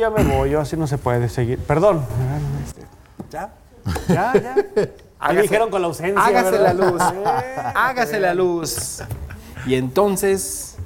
[0.00, 1.58] ya me voy, yo así no se puede seguir.
[1.58, 2.04] Perdón.
[3.30, 3.50] ¿Ya?
[4.08, 4.54] Ya, ya.
[5.20, 6.24] Ahí me dijeron con la ausencia.
[6.24, 6.74] Hágase ¿verdad?
[6.74, 7.02] la luz.
[7.02, 9.02] Eh, Hágase la luz.
[9.66, 10.76] Y entonces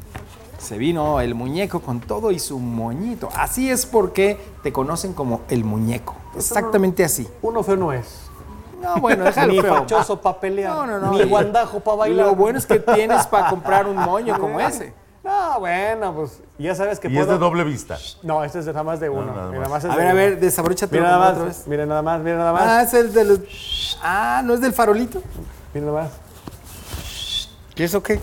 [0.58, 3.28] se vino el muñeco con todo y su moñito.
[3.36, 6.16] Así es porque te conocen como el muñeco.
[6.34, 7.28] Exactamente así.
[7.42, 8.22] Uno feo no es.
[8.82, 9.74] No, bueno, déjalo Ni feo.
[9.76, 10.74] fachoso para pelear.
[10.74, 11.12] No, no, no.
[11.12, 12.26] Ni guandajo para bailar.
[12.26, 14.92] Lo bueno es que tienes para comprar un moño como ese.
[15.34, 17.98] No, bueno, pues ya sabes que Y es de doble vista.
[18.22, 19.26] No, este es de nada más de uno.
[19.34, 19.68] nada Mira, más.
[19.68, 21.66] nada más es A de ver, a ver, desabróchate Mira nada otra más, vez.
[21.66, 22.62] mira nada más, mira nada más.
[22.64, 23.98] Ah, es el de los...
[24.02, 25.22] Ah, ¿no es del farolito?
[25.72, 26.12] Mira nada más.
[27.74, 28.20] ¿Qué es o qué?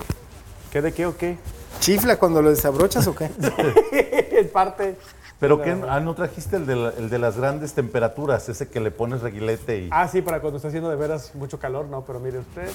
[0.71, 1.37] ¿Qué de qué o qué?
[1.79, 3.29] ¿Chifla cuando lo desabrochas o qué?
[4.31, 4.97] es parte.
[5.41, 5.75] Pero ¿qué?
[5.89, 8.47] Ah, ¿no trajiste el de, la- el de las grandes temperaturas?
[8.47, 9.89] Ese que le pones reguilete y...
[9.91, 12.69] Ah, sí, para cuando está haciendo de veras mucho calor, no, pero mire usted,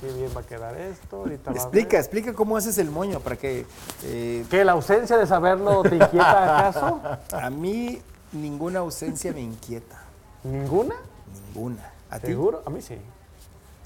[0.00, 1.16] qué bien va a quedar esto.
[1.16, 1.98] Ahorita va a Explica, ver.
[2.00, 3.66] explica cómo haces el moño para que...
[4.04, 7.00] eh, ¿Qué, la ausencia de saberlo te inquieta acaso?
[7.32, 10.00] a mí ninguna ausencia me inquieta.
[10.44, 10.94] ¿Ninguna?
[11.48, 11.90] Ninguna.
[12.08, 12.28] ¿A ti?
[12.28, 12.62] ¿Seguro?
[12.64, 12.96] A mí sí.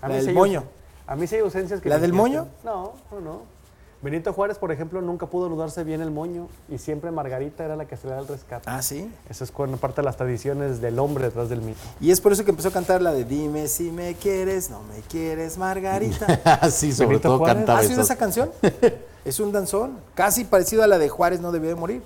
[0.03, 0.65] A ¿La mí del sí moño?
[1.07, 2.33] A mí sí hay ausencias que ¿La me del inquietan.
[2.43, 2.49] moño?
[2.65, 3.56] No, no, no.
[4.03, 7.87] Benito Juárez, por ejemplo, nunca pudo nudarse bien el moño y siempre Margarita era la
[7.87, 8.69] que se le da el rescate.
[8.69, 9.11] Ah, sí.
[9.29, 11.79] Eso es cuando parte de las tradiciones del hombre detrás del mito.
[12.01, 14.83] Y es por eso que empezó a cantar la de Dime si me quieres, no
[14.83, 16.27] me quieres, Margarita.
[16.71, 17.57] Sí, sobre Benito todo Juárez.
[17.57, 18.13] cantaba ¿Has oído eso.
[18.13, 18.51] esa canción?
[19.25, 22.03] Es un danzón, casi parecido a la de Juárez no debió de morir.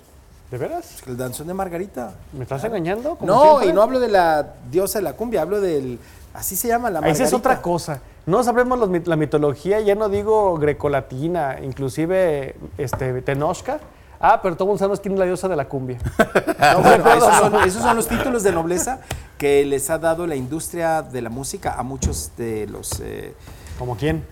[0.50, 1.02] ¿De veras?
[1.06, 2.14] El danzón de Margarita.
[2.32, 3.16] ¿Me estás engañando?
[3.16, 3.68] como No, siempre?
[3.68, 5.98] y no hablo de la diosa de la cumbia, hablo del...
[6.32, 7.24] Así se llama la Margarita.
[7.24, 8.00] Esa es otra cosa.
[8.26, 13.80] No sabemos los la mitología, ya no digo grecolatina, inclusive este, Tenochca.
[14.22, 15.98] Ah, pero todo mundo sabemos quién es la diosa de la cumbia.
[16.60, 19.00] No, bueno, esos, son, esos son los títulos de nobleza
[19.38, 23.00] que les ha dado la industria de la música a muchos de los...
[23.00, 23.32] eh,
[23.78, 24.22] ¿Como quién?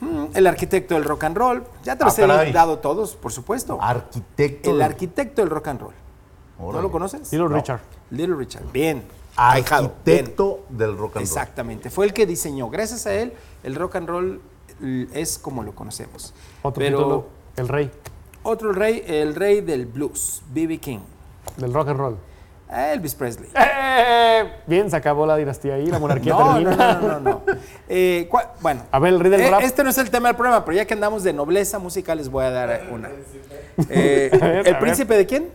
[0.00, 1.62] mm, el arquitecto del rock and roll.
[1.84, 2.52] Ya te los Ah, he caray.
[2.52, 3.78] dado todos, por supuesto.
[3.80, 4.70] Arquitecto.
[4.70, 5.94] El arquitecto del rock and roll.
[6.58, 7.30] ¿No lo conoces?
[7.32, 7.80] Little Richard.
[8.10, 8.64] Little Richard.
[8.72, 9.04] Bien.
[9.38, 10.18] Ahijado, bien.
[10.18, 11.22] Arquitecto del rock and roll.
[11.22, 11.90] Exactamente.
[11.90, 12.68] Fue el que diseñó.
[12.70, 13.32] Gracias a él,
[13.62, 14.40] el rock and roll
[14.82, 16.34] l- es como lo conocemos.
[16.62, 17.26] Otro Pero título,
[17.56, 17.90] el rey
[18.42, 20.78] otro rey, el rey del blues, B.B.
[20.78, 21.00] King.
[21.56, 22.16] del rock and roll.
[22.70, 23.48] Elvis Presley.
[23.54, 24.52] ¡Eh!
[24.66, 26.94] Bien, se acabó la dinastía ahí, la monarquía No, no, termina.
[26.94, 27.30] no, no, no.
[27.30, 27.42] no.
[27.88, 28.28] Eh,
[28.60, 29.62] bueno, A ver, el rey del eh, rap.
[29.62, 32.28] este no es el tema del programa, pero ya que andamos de nobleza musical, les
[32.28, 33.08] voy a dar una.
[33.88, 34.78] Eh, A ver, a ¿El ver.
[34.80, 35.48] príncipe de quién?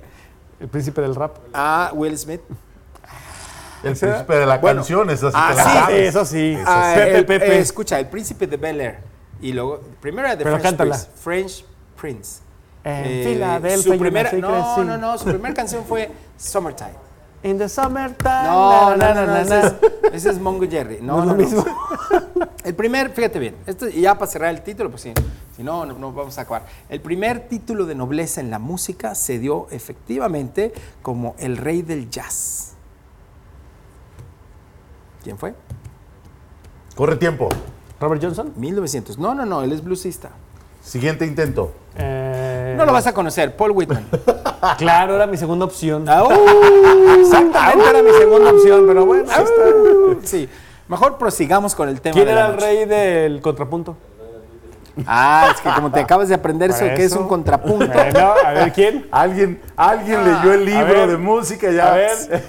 [0.59, 1.37] El príncipe del rap.
[1.53, 2.41] Ah, Will Smith.
[3.83, 4.77] El príncipe de la Bueno.
[4.81, 6.09] canción, esa sí Ah, sí, sabes.
[6.09, 6.57] eso sí.
[6.65, 7.55] Ah, Pepe, el- Pepe.
[7.57, 8.99] eh, escucha, el príncipe de Bel Air.
[9.41, 10.95] Y luego, primero era de Pero French cántala.
[10.95, 11.11] Prince.
[11.21, 11.65] French
[11.99, 12.39] Prince.
[12.85, 16.91] En Filadelfia su primera, no, no, no, su primera canción fue Summertime.
[17.43, 18.43] In the summertime.
[18.45, 19.73] No, no, no, no, ese es,
[20.13, 20.99] ese es Mongo Jerry.
[21.01, 21.33] No, no.
[21.33, 21.65] mismo.
[22.63, 25.13] El primer, fíjate bien, esto y ya para cerrar el título, pues sí,
[25.55, 26.65] si no, no, no vamos a acabar.
[26.87, 30.71] El primer título de nobleza en la música se dio efectivamente
[31.01, 32.72] como el rey del jazz.
[35.23, 35.53] ¿Quién fue?
[36.95, 37.49] Corre tiempo.
[37.99, 38.51] Robert Johnson.
[38.55, 39.17] 1900.
[39.17, 40.31] No, no, no, él es bluesista.
[40.81, 41.71] Siguiente intento.
[41.95, 44.05] Eh, No lo vas a conocer, Paul Whitman.
[44.77, 46.05] Claro, era mi segunda opción.
[46.07, 49.25] Ah, uh, Exactamente era mi segunda opción, pero bueno.
[49.29, 50.25] ahí está.
[50.27, 50.47] sí,
[50.87, 52.13] mejor prosigamos con el tema.
[52.13, 53.97] ¿Quién de la era el rey del contrapunto?
[55.07, 57.87] Ah, es que como te acabas de aprender eso, que es un contrapunto.
[57.87, 59.07] Bueno, a ver quién.
[59.11, 61.93] Alguien, alguien leyó el libro ver, de música ya.
[61.93, 62.43] A ver.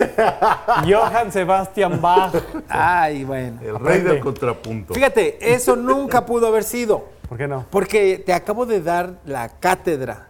[0.92, 2.34] Johann Sebastian Bach.
[2.68, 3.60] Ay, bueno.
[3.62, 4.10] El rey Aprende.
[4.10, 4.94] del contrapunto.
[4.94, 7.08] Fíjate, eso nunca pudo haber sido.
[7.28, 7.64] ¿Por qué no?
[7.70, 10.28] Porque te acabo de dar la cátedra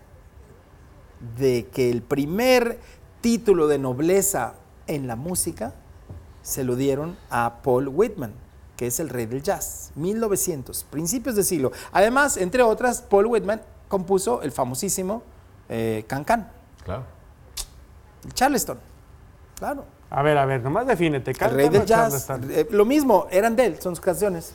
[1.36, 2.78] de que el primer
[3.20, 4.54] título de nobleza
[4.86, 5.74] en la música
[6.42, 8.34] se lo dieron a Paul Whitman,
[8.76, 11.72] que es el rey del jazz, 1900, principios de siglo.
[11.92, 15.22] Además, entre otras, Paul Whitman compuso el famosísimo
[15.68, 16.50] eh, Can Can,
[16.84, 17.04] Claro.
[18.24, 18.78] el Charleston.
[19.58, 19.84] Claro.
[20.10, 21.32] A ver, a ver, nomás defínete.
[21.40, 22.28] El rey del jazz.
[22.50, 24.52] Eh, lo mismo, eran de él, son sus canciones.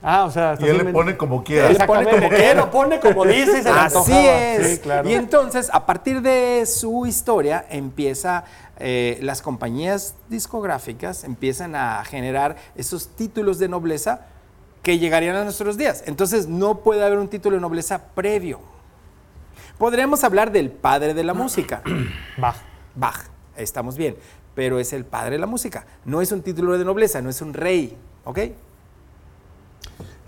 [0.00, 1.66] Ah, o sea, Y él le pone como quiera.
[1.68, 2.54] Él le pone como quiera.
[2.54, 4.22] lo pone como dice y se le Así antojaba.
[4.38, 4.70] es.
[4.70, 5.08] Sí, claro.
[5.08, 8.44] Y entonces, a partir de su historia, empieza,
[8.78, 14.26] eh, las compañías discográficas empiezan a generar esos títulos de nobleza
[14.82, 16.04] que llegarían a nuestros días.
[16.06, 18.60] Entonces, no puede haber un título de nobleza previo.
[19.78, 21.82] Podríamos hablar del padre de la música,
[22.38, 22.56] Bach.
[22.94, 23.26] Bach,
[23.56, 24.16] estamos bien,
[24.54, 25.86] pero es el padre de la música.
[26.04, 28.38] No es un título de nobleza, no es un rey, ¿ok?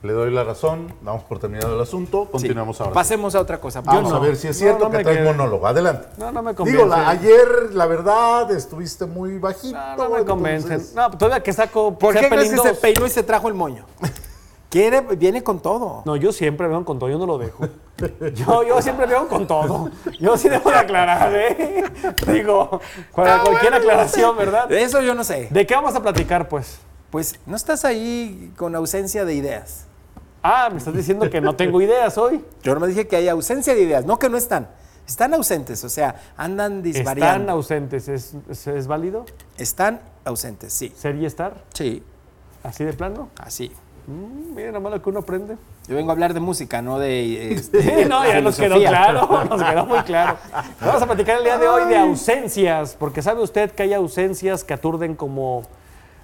[0.02, 2.82] Le doy la razón, damos por terminado el asunto, continuamos Sí.
[2.82, 2.94] ahora.
[2.94, 3.82] Pasemos a otra cosa.
[3.82, 4.24] Vamos Yo a no.
[4.24, 5.66] ver si es No, cierto no que me traes monólogo.
[5.66, 6.08] Adelante.
[6.16, 6.86] No, no me Digo, convence.
[6.88, 9.76] la- ayer, la verdad, estuviste muy bajito.
[9.76, 10.72] No, no me convencen.
[10.72, 11.98] entonces- No, todavía que saco.
[11.98, 12.78] ¿Por qué crees que se 2.
[12.78, 13.84] peinó y se trajo el moño?
[14.70, 16.02] Quiere, viene con todo.
[16.06, 17.66] No, yo siempre veo con todo, yo no lo dejo.
[18.34, 19.90] Yo, yo siempre veo con todo.
[20.18, 21.84] Yo sí debo de aclarar, ¿eh?
[22.32, 22.80] Digo,
[23.14, 24.66] para cualquier aclaración, ¿verdad?
[24.68, 25.48] De eso yo no sé.
[25.50, 26.78] ¿De qué vamos a platicar, pues?
[27.10, 29.84] Pues no estás ahí con ausencia de ideas.
[30.42, 32.44] Ah, me estás diciendo que no tengo ideas hoy.
[32.62, 34.68] Yo no me dije que hay ausencia de ideas, no que no están.
[35.06, 37.34] Están ausentes, o sea, andan disvariando.
[37.34, 39.24] Están ausentes, ¿es, es, es válido?
[39.58, 40.92] Están ausentes, sí.
[40.96, 41.64] ¿Ser y estar?
[41.74, 42.02] Sí,
[42.62, 43.28] ¿Así de plano?
[43.38, 43.72] así.
[44.06, 45.56] Mm, miren, nada más lo que uno aprende.
[45.88, 47.54] Yo vengo a hablar de música, no de.
[47.54, 48.88] este, Sí, no, ya nos quedó filosofía.
[48.88, 50.36] claro, nos quedó muy claro.
[50.80, 54.64] Vamos a platicar el día de hoy de ausencias, porque sabe usted que hay ausencias
[54.64, 55.62] que aturden como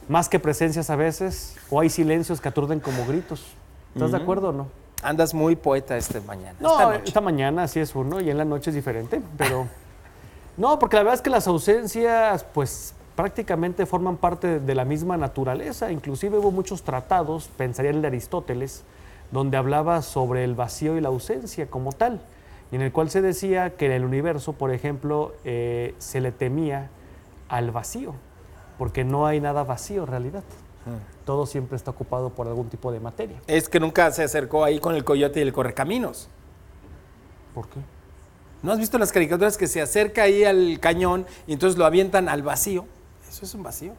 [0.08, 3.44] más que presencias a veces, o hay silencios que aturden como gritos.
[3.96, 4.66] ¿Estás de acuerdo o no?
[5.02, 6.54] Andas muy poeta este mañana.
[6.60, 9.66] No, esta mañana sí es uno y en la noche es diferente, pero
[10.58, 15.16] no, porque la verdad es que las ausencias, pues prácticamente forman parte de la misma
[15.16, 15.90] naturaleza.
[15.90, 18.84] Inclusive hubo muchos tratados, pensaría el de Aristóteles,
[19.32, 22.20] donde hablaba sobre el vacío y la ausencia como tal,
[22.70, 26.32] y en el cual se decía que en el universo, por ejemplo, eh, se le
[26.32, 26.90] temía
[27.48, 28.12] al vacío,
[28.76, 30.44] porque no hay nada vacío en realidad.
[31.24, 33.40] Todo siempre está ocupado por algún tipo de materia.
[33.46, 36.28] Es que nunca se acercó ahí con el coyote y el correcaminos.
[37.54, 37.80] ¿Por qué?
[38.62, 42.28] ¿No has visto las caricaturas que se acerca ahí al cañón y entonces lo avientan
[42.28, 42.84] al vacío?
[43.28, 43.92] Eso es un vacío.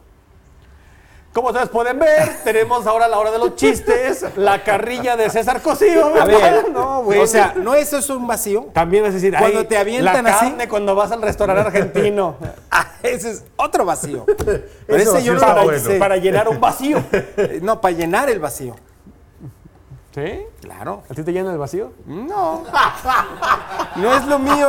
[1.38, 5.62] Como ustedes pueden ver, tenemos ahora la hora de los chistes, la carrilla de César
[5.62, 6.06] Cosío.
[6.20, 7.20] A ver, no, güey.
[7.20, 8.66] o sea, ¿no eso es un vacío?
[8.72, 10.46] también es decir, cuando te avientan la así.
[10.46, 12.34] carne cuando vas al restaurante argentino.
[12.72, 14.26] Ah, ese es otro vacío.
[14.36, 15.76] Pero Eso ese yo no bueno.
[15.76, 15.98] hice.
[15.98, 17.02] Para llenar un vacío.
[17.62, 18.74] No, para llenar el vacío.
[20.14, 20.40] ¿Sí?
[20.60, 21.02] Claro.
[21.08, 21.92] ¿A ti te llena el vacío?
[22.06, 22.64] No.
[23.96, 24.68] No es lo mío.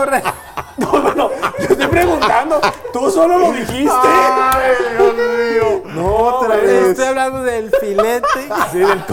[0.92, 1.30] No, no, no.
[1.60, 2.62] Yo estoy preguntando.
[2.94, 3.92] Tú solo lo dijiste.
[3.92, 5.82] ¡Ay, Dios mío!
[5.86, 6.88] No, Otra vez.
[6.90, 8.50] Estoy hablando del filete.
[8.72, 9.04] Sí, del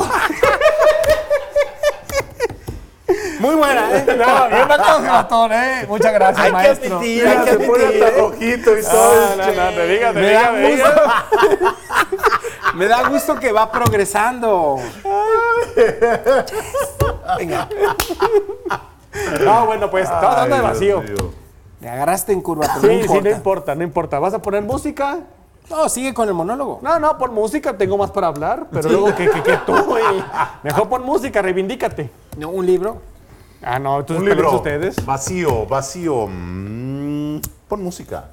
[3.41, 4.05] Muy buena, ¿eh?
[4.19, 5.85] No, bien matón, matón, ¿eh?
[5.89, 6.97] Muchas gracias, Hay que maestro.
[6.97, 8.05] admitir, hay que Se pone admitir.
[8.05, 9.13] hasta rojito y todo.
[9.15, 11.27] Ah, no, no, te diga, te Me diga.
[12.75, 14.79] Me da gusto que va progresando.
[17.39, 17.69] Venga,
[19.45, 21.01] No, bueno, pues, estamos hablando de vacío.
[21.01, 21.23] Dios
[21.81, 23.23] me agarraste en curva, pero Sí, no sí, importa.
[23.31, 24.19] no importa, no importa.
[24.19, 25.19] ¿Vas a poner música?
[25.69, 26.79] No, sigue con el monólogo.
[26.83, 30.05] No, no, pon música, tengo más para hablar, pero luego que, que, que tú, güey.
[30.63, 32.09] Mejor pon música, reivindícate.
[32.39, 32.99] No, un libro.
[33.63, 35.05] Ah, no, entonces Un libro ustedes.
[35.05, 36.29] vacío, vacío.
[36.29, 38.27] Mm, pon música.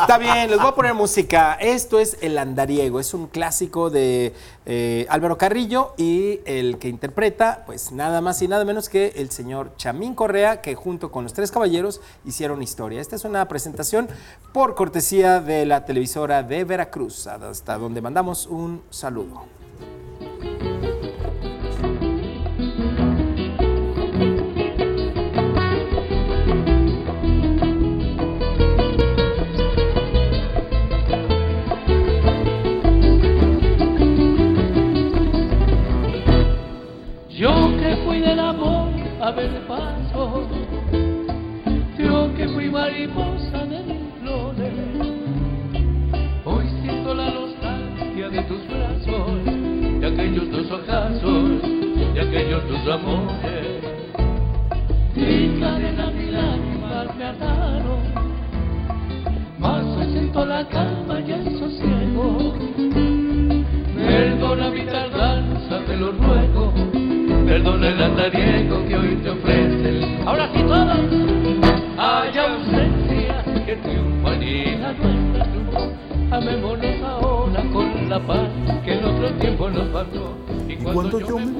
[0.00, 1.54] Está bien, les voy a poner música.
[1.54, 4.34] Esto es El Andariego, es un clásico de
[4.66, 9.30] eh, Álvaro Carrillo y el que interpreta, pues nada más y nada menos que el
[9.30, 13.00] señor Chamín Correa, que junto con los tres caballeros hicieron historia.
[13.00, 14.08] Esta es una presentación
[14.52, 19.44] por cortesía de la televisora de Veracruz, hasta donde mandamos un saludo.
[39.30, 40.39] Amor a ver paso,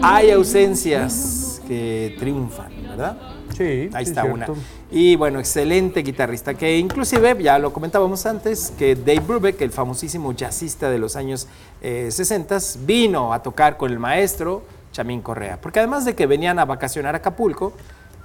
[0.03, 3.19] Hay ausencias que triunfan, ¿verdad?
[3.55, 4.47] Sí, Ahí está una.
[4.91, 10.33] Y bueno, excelente guitarrista, que inclusive, ya lo comentábamos antes, que Dave Brubeck, el famosísimo
[10.33, 11.47] jazzista de los años
[11.83, 15.61] eh, 60, vino a tocar con el maestro Chamín Correa.
[15.61, 17.75] Porque además de que venían a vacacionar a Acapulco,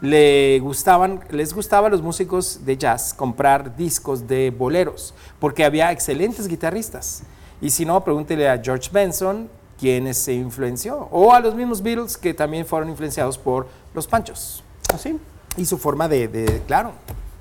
[0.01, 5.91] le gustaban, les gustaba a los músicos de jazz comprar discos de boleros, porque había
[5.91, 7.23] excelentes guitarristas.
[7.61, 12.17] Y si no, pregúntele a George Benson, quienes se influenció, o a los mismos Beatles
[12.17, 14.63] que también fueron influenciados por los Panchos.
[14.93, 15.19] ¿Así?
[15.57, 16.93] Y su forma de, de, claro,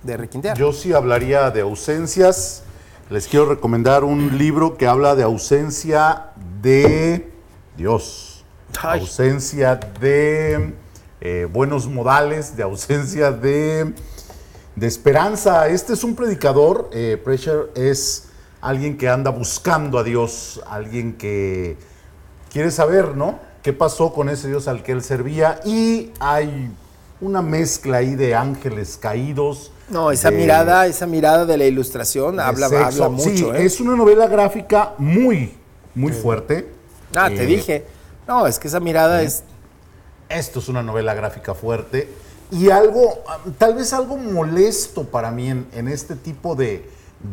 [0.03, 0.57] de requintear.
[0.57, 2.63] Yo sí hablaría de ausencias.
[3.11, 6.31] Les quiero recomendar un libro que habla de ausencia
[6.63, 7.31] de
[7.77, 8.45] Dios,
[8.83, 9.01] Ay.
[9.01, 10.75] ausencia de
[11.21, 13.93] eh, buenos modales, de ausencia de,
[14.75, 15.69] de esperanza.
[15.69, 18.29] Este es un predicador, eh, Preacher es
[18.61, 21.77] alguien que anda buscando a Dios, alguien que
[22.55, 23.39] quiere saber, ¿no?
[23.63, 25.59] ¿Qué pasó con ese Dios al que él servía?
[25.65, 26.71] Y hay
[27.21, 29.73] una mezcla ahí de ángeles caídos.
[29.89, 33.29] No, esa de- mirada, esa mirada de la ilustración de habla, mucho.
[33.29, 33.65] Sí, ¿eh?
[33.65, 35.53] es una novela gráfica muy,
[35.97, 36.71] muy fuerte.
[37.15, 37.87] Ah, te Eh, dije.
[38.29, 39.43] No, es que esa mirada es.
[40.29, 42.09] Esto es una novela gráfica fuerte
[42.53, 43.23] y algo,
[43.59, 46.89] tal vez algo molesto para mí en, en este tipo de,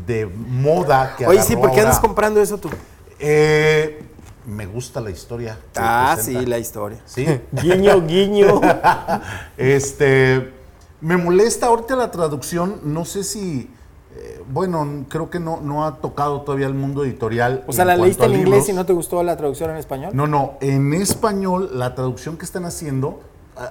[0.08, 2.08] de moda que Oye, sí, ¿por qué andas ahora.
[2.08, 2.70] comprando eso tú?
[3.18, 4.04] Eh,
[4.52, 5.58] me gusta la historia.
[5.78, 6.40] Ah, presenta.
[6.42, 7.00] sí, la historia.
[7.06, 7.26] Sí.
[7.52, 8.60] Guiño, guiño.
[9.58, 10.52] Este,
[11.00, 13.70] me molesta ahorita la traducción, no sé si,
[14.16, 17.64] eh, bueno, creo que no, no ha tocado todavía el mundo editorial.
[17.68, 20.12] O sea, la leíste en inglés y no te gustó la traducción en español.
[20.14, 23.22] No, no, en español la traducción que están haciendo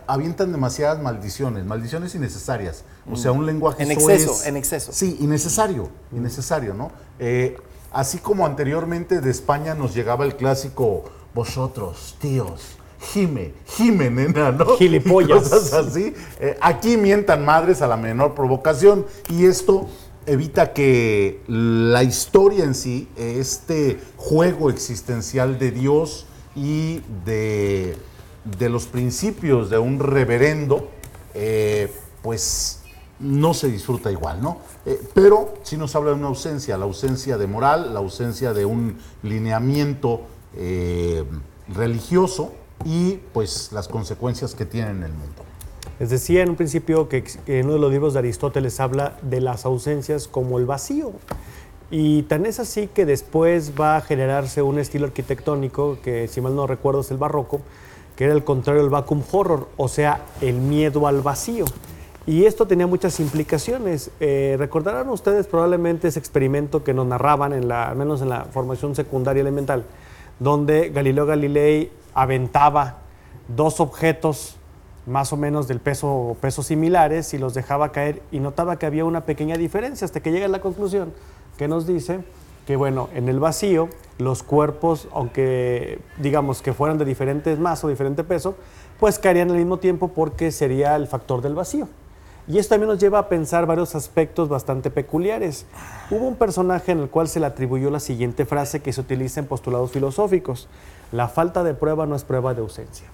[0.06, 2.84] avientan demasiadas maldiciones, maldiciones innecesarias.
[3.10, 4.22] O sea, un lenguaje En soez.
[4.22, 4.92] exceso, en exceso.
[4.92, 6.90] Sí, innecesario, innecesario, ¿no?
[7.18, 7.56] Eh,
[7.92, 11.04] así como anteriormente de España nos llegaba el clásico,
[11.34, 12.76] vosotros, tíos,
[13.12, 14.76] gime, gime, nena, ¿no?
[14.76, 15.48] Gilipollas.
[15.48, 16.14] Cosas así.
[16.40, 19.88] Eh, aquí mientan madres a la menor provocación y esto
[20.26, 27.96] evita que la historia en sí, este juego existencial de Dios y de,
[28.44, 30.88] de los principios de un reverendo,
[31.34, 31.92] eh,
[32.22, 32.79] pues
[33.20, 34.58] no se disfruta igual, ¿no?
[34.86, 38.64] Eh, pero sí nos habla de una ausencia, la ausencia de moral, la ausencia de
[38.64, 40.22] un lineamiento
[40.56, 41.24] eh,
[41.68, 42.52] religioso
[42.84, 45.42] y pues las consecuencias que tiene en el mundo.
[45.98, 49.42] Les decía en un principio que en uno de los libros de Aristóteles habla de
[49.42, 51.12] las ausencias como el vacío.
[51.90, 56.54] Y tan es así que después va a generarse un estilo arquitectónico que, si mal
[56.54, 57.60] no recuerdo, es el barroco,
[58.16, 61.66] que era el contrario del vacuum horror, o sea, el miedo al vacío.
[62.30, 64.12] Y esto tenía muchas implicaciones.
[64.20, 68.44] Eh, recordarán ustedes probablemente ese experimento que nos narraban, en la, al menos en la
[68.44, 69.82] formación secundaria elemental,
[70.38, 72.98] donde Galileo Galilei aventaba
[73.48, 74.54] dos objetos
[75.06, 79.04] más o menos del peso, pesos similares y los dejaba caer y notaba que había
[79.04, 81.12] una pequeña diferencia hasta que llega a la conclusión
[81.58, 82.20] que nos dice
[82.64, 87.90] que bueno, en el vacío los cuerpos, aunque digamos que fueran de diferentes masa o
[87.90, 88.54] diferente peso,
[89.00, 91.88] pues caerían al mismo tiempo porque sería el factor del vacío.
[92.50, 95.66] Y esto también nos lleva a pensar varios aspectos bastante peculiares.
[96.10, 99.38] Hubo un personaje en el cual se le atribuyó la siguiente frase que se utiliza
[99.38, 100.66] en postulados filosóficos.
[101.12, 103.06] La falta de prueba no es prueba de ausencia.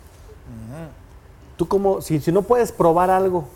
[1.59, 3.47] Tú como, si, si no puedes probar algo,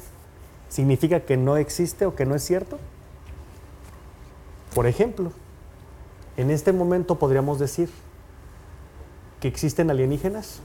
[0.68, 2.78] ¿significa que no existe o que no es cierto?
[4.74, 5.32] Por ejemplo,
[6.36, 7.88] en este momento podríamos decir
[9.40, 10.60] que existen alienígenas.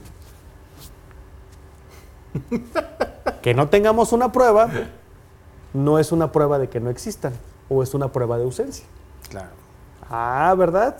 [3.40, 4.68] que no tengamos una prueba
[5.76, 7.32] no es una prueba de que no existan
[7.68, 8.84] o es una prueba de ausencia.
[9.28, 9.50] Claro.
[10.10, 10.96] Ah, ¿verdad?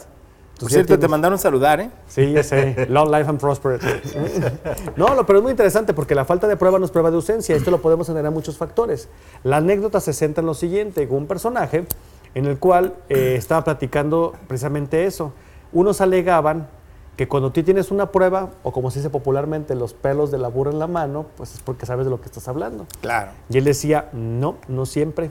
[0.59, 1.91] Por cierto, te mandaron saludar, ¿eh?
[2.09, 2.87] Sí, ya sé.
[2.89, 3.87] Long life and prosperity.
[4.97, 7.17] No, lo- pero es muy interesante porque la falta de prueba no es prueba de
[7.17, 7.55] ausencia.
[7.55, 9.09] Esto lo podemos generar muchos factores.
[9.45, 11.87] La anécdota se centra en lo siguiente: un personaje
[12.35, 15.33] en el cual eh, estaba platicando precisamente eso.
[15.73, 16.69] Unos alegaban
[17.17, 20.49] que cuando tú tienes una prueba, o como se dice popularmente, los pelos de la
[20.49, 22.87] burra en la mano, pues es porque sabes de lo que estás hablando.
[23.01, 23.31] Claro.
[23.49, 25.31] Y él decía, no, no siempre.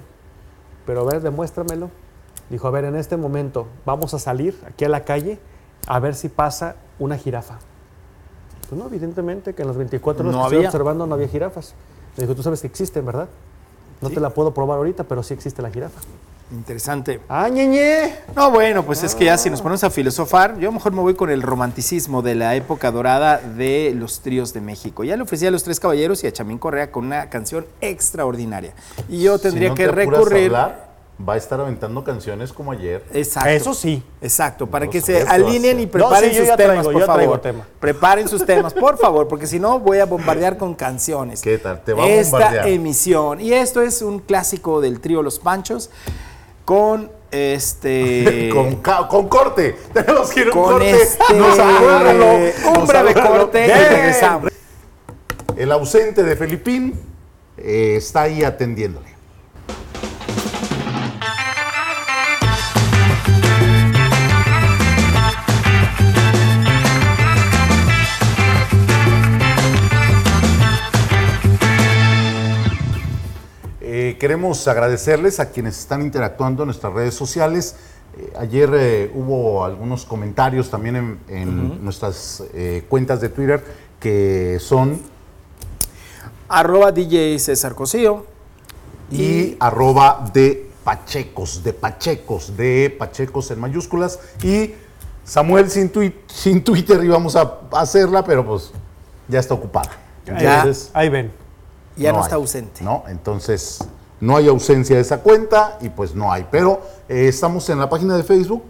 [0.86, 1.90] Pero a ver, demuéstramelo.
[2.50, 5.40] Dijo, a ver, en este momento vamos a salir aquí a la calle
[5.88, 7.60] a ver si pasa una jirafa.
[8.70, 10.70] Pues no, evidentemente que en las 24 horas No que estoy había.
[10.70, 11.76] observando no había jirafas.
[12.18, 13.28] Le dijo, tú sabes que existen, ¿verdad?
[14.02, 16.00] No te la puedo probar ahorita, pero sí existe la jirafa.
[16.52, 17.20] Interesante.
[17.28, 18.14] ¡Ah, ñeñe!
[18.36, 21.16] No, bueno, pues es que ya si nos ponemos a filosofar, yo mejor me voy
[21.16, 25.04] con el romanticismo de la época dorada de los tríos de México.
[25.04, 28.74] Ya le ofrecí a los tres caballeros y a Chamín Correa con una canción extraordinaria.
[29.10, 30.46] Y yo tendría Si no que te a recurrir.
[30.46, 30.90] hablar,
[31.28, 33.04] va a estar aventando canciones como ayer.
[33.12, 33.50] Exacto.
[33.50, 34.04] Eso sí.
[34.22, 37.06] Exacto, para que se alineen y preparen No, sí, yo sus temas, traigo, por yo
[37.06, 37.42] traigo favor.
[37.42, 37.68] tema.
[37.80, 41.42] Preparen sus temas, por favor, porque si no voy a bombardear con canciones.
[41.42, 41.82] ¿Qué tal?
[41.84, 42.68] Te va a Esta bombardear.
[42.68, 43.42] emisión.
[43.42, 45.90] Y esto es un clásico del trío Los Panchos
[46.66, 48.50] con este.
[49.10, 49.76] con, corte.
[49.94, 50.92] Tenemos que ir a un con corte.
[51.02, 51.34] este.
[51.36, 52.78] Nos reloj.
[52.78, 53.88] Un breve corte y Bien.
[53.90, 54.52] regresamos.
[55.56, 57.00] El ausente de Felipín
[57.58, 59.15] eh, está ahí atendiéndole.
[74.16, 77.76] Eh, queremos agradecerles a quienes están interactuando en nuestras redes sociales.
[78.18, 83.64] Eh, ayer eh, hubo algunos comentarios también en, en nuestras eh, cuentas de Twitter
[84.00, 85.02] que son
[86.48, 88.26] Arroba DJ César Cosío.
[89.12, 94.74] y arroba de Pachecos, de Pachecos, de Pachecos en mayúsculas y
[95.24, 95.92] Samuel sin,
[96.28, 98.72] sin Twitter íbamos a hacerla, pero pues
[99.28, 99.92] ya está ocupada.
[100.26, 100.60] Ya.
[100.60, 101.32] Entonces, Ahí ven.
[101.98, 102.84] Ya no, está ausente.
[102.84, 103.04] ¿no?
[103.08, 103.80] Entonces,
[104.22, 106.46] no hay ausencia de esa cuenta y pues no hay.
[106.50, 108.64] Pero eh, estamos en la página de Facebook,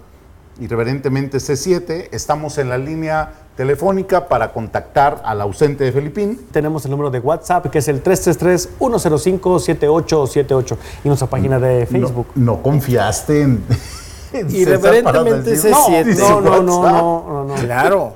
[0.60, 6.40] irreverentemente C7, estamos en la línea telefónica para contactar al ausente de Felipín.
[6.52, 12.28] Tenemos el número de WhatsApp que es el 333-105-7878 y nuestra página de Facebook.
[12.36, 13.64] No, no confiaste en...
[14.34, 16.04] en Irreverentemente para decir- C7.
[16.06, 17.54] dice No, no, no, no, no, no.
[17.56, 18.16] Claro.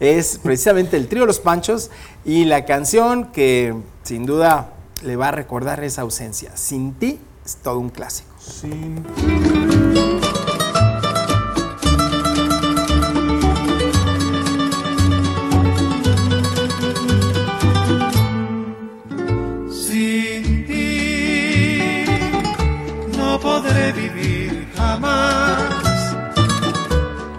[0.00, 1.90] es precisamente el trío Los Panchos
[2.24, 6.56] y la canción que sin duda le va a recordar esa ausencia.
[6.56, 8.30] Sin ti es todo un clásico.
[8.38, 9.04] Sin
[23.92, 26.16] vivir jamás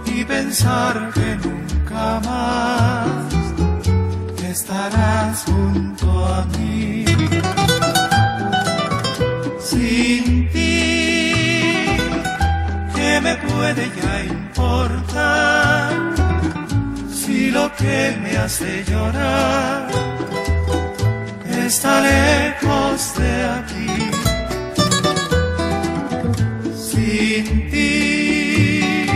[0.06, 3.34] y pensar que nunca más
[4.44, 7.06] estarás junto a mí.
[9.60, 11.34] Sin ti,
[12.96, 15.91] ¿qué me puede ya importar
[17.12, 19.89] si lo que me hace llorar
[21.70, 24.19] está lejos de aquí.
[27.10, 29.08] Sin ti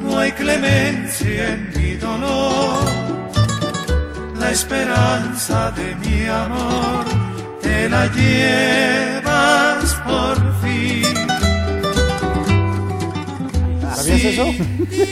[0.00, 2.78] no hay clemencia en mi dolor.
[4.38, 7.04] La esperanza de mi amor
[7.60, 11.14] te la llevas por fin.
[13.94, 14.46] ¿Sabías eso?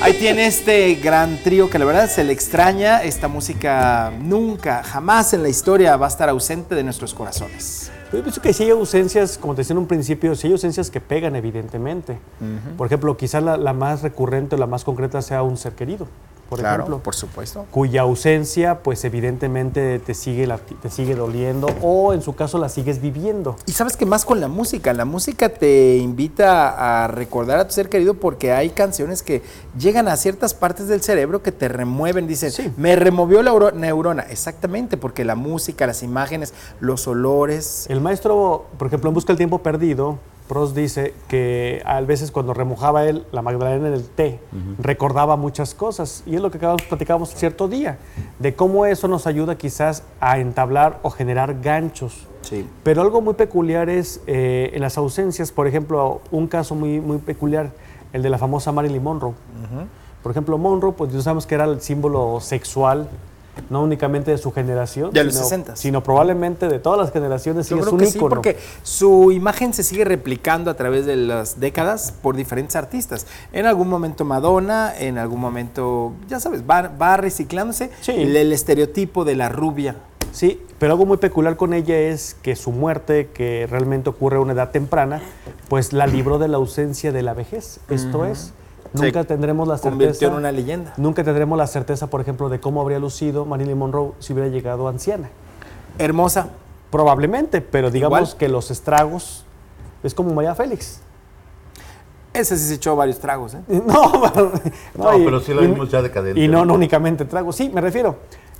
[0.00, 3.02] Ahí tiene este gran trío que la verdad se le extraña.
[3.02, 7.90] Esta música nunca, jamás en la historia va a estar ausente de nuestros corazones.
[8.12, 10.90] Yo pienso que sí hay ausencias, como te decía en un principio, sí hay ausencias
[10.90, 12.18] que pegan evidentemente.
[12.76, 16.06] Por ejemplo, quizás la, la más recurrente o la más concreta sea un ser querido,
[16.60, 16.98] por ejemplo.
[16.98, 17.66] por supuesto.
[17.70, 22.68] cuya ausencia pues evidentemente te sigue, la- te sigue doliendo o en su caso la
[22.68, 23.56] sigues viviendo.
[23.66, 27.72] Y sabes que más con la música, la música te invita a recordar a tu
[27.74, 29.42] ser querido porque hay canciones que
[29.78, 32.72] llegan a ciertas partes del cerebro que te remueven, dicen, Sí.
[32.76, 38.66] me removió la uro- neurona, exactamente, porque la música, las imágenes, los olores, El maestro,
[38.78, 43.24] por ejemplo, en Busca el Tiempo Perdido, Prost dice que a veces cuando remojaba él
[43.32, 44.40] la magdalena en el té,
[44.78, 46.22] recordaba muchas cosas.
[46.26, 47.98] Y es lo que acabamos, platicábamos cierto día,
[48.38, 52.26] de cómo eso nos ayuda quizás a entablar o generar ganchos.
[52.42, 52.68] sí.
[52.82, 57.18] Pero algo muy peculiar es eh, en las ausencias, por ejemplo, un caso muy, muy
[57.18, 57.70] peculiar,
[58.12, 59.34] el de la famosa Marilyn Monroe.
[60.22, 63.08] Por ejemplo, Monroe, pues ya sabemos que era el símbolo sexual,
[63.68, 65.76] no únicamente de su generación, De los sino, 60s.
[65.76, 67.68] sino probablemente de todas las generaciones.
[67.68, 71.04] Yo sí, es creo un que sí, porque su imagen se sigue replicando a través
[71.06, 73.26] de las décadas por diferentes artistas.
[73.52, 78.12] En algún momento Madonna, en algún momento, ya sabes, va, va reciclándose Sí.
[78.12, 79.96] el, el estereotipo de la rubia.
[80.32, 84.40] Sí, pero algo muy peculiar con ella es que su muerte, que realmente ocurre a
[84.40, 85.20] una edad temprana,
[85.68, 87.80] pues la libró de la ausencia de la vejez.
[87.90, 88.54] Esto es,
[88.92, 90.32] nunca tendremos la convirtió certeza.
[90.32, 90.92] en una leyenda.
[90.96, 94.88] Nunca tendremos la certeza, por ejemplo, de cómo habría lucido Marilyn Monroe si hubiera llegado
[94.88, 95.28] anciana.
[95.98, 96.48] Hermosa.
[96.90, 98.36] Probablemente, pero digamos Igual.
[98.36, 99.46] que los estragos
[100.02, 101.00] es como María Félix.
[102.34, 103.60] Ese sí se echó varios tragos, ¿eh?
[103.68, 104.52] No, pero-
[104.94, 106.40] No, pero sí y- vimos ya decadente.
[106.40, 107.56] Y no, no únicamente tragos.
[107.56, 108.16] Sí, me refiero.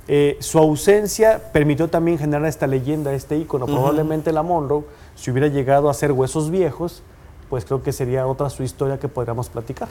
[0.07, 3.65] eh, su ausencia permitió también generar esta leyenda, este ícono.
[3.67, 4.83] Probablemente la Monroe,
[5.15, 7.01] si hubiera llegado a ser huesos viejos,
[7.49, 9.87] pues creo que sería otra su historia que podríamos platicar.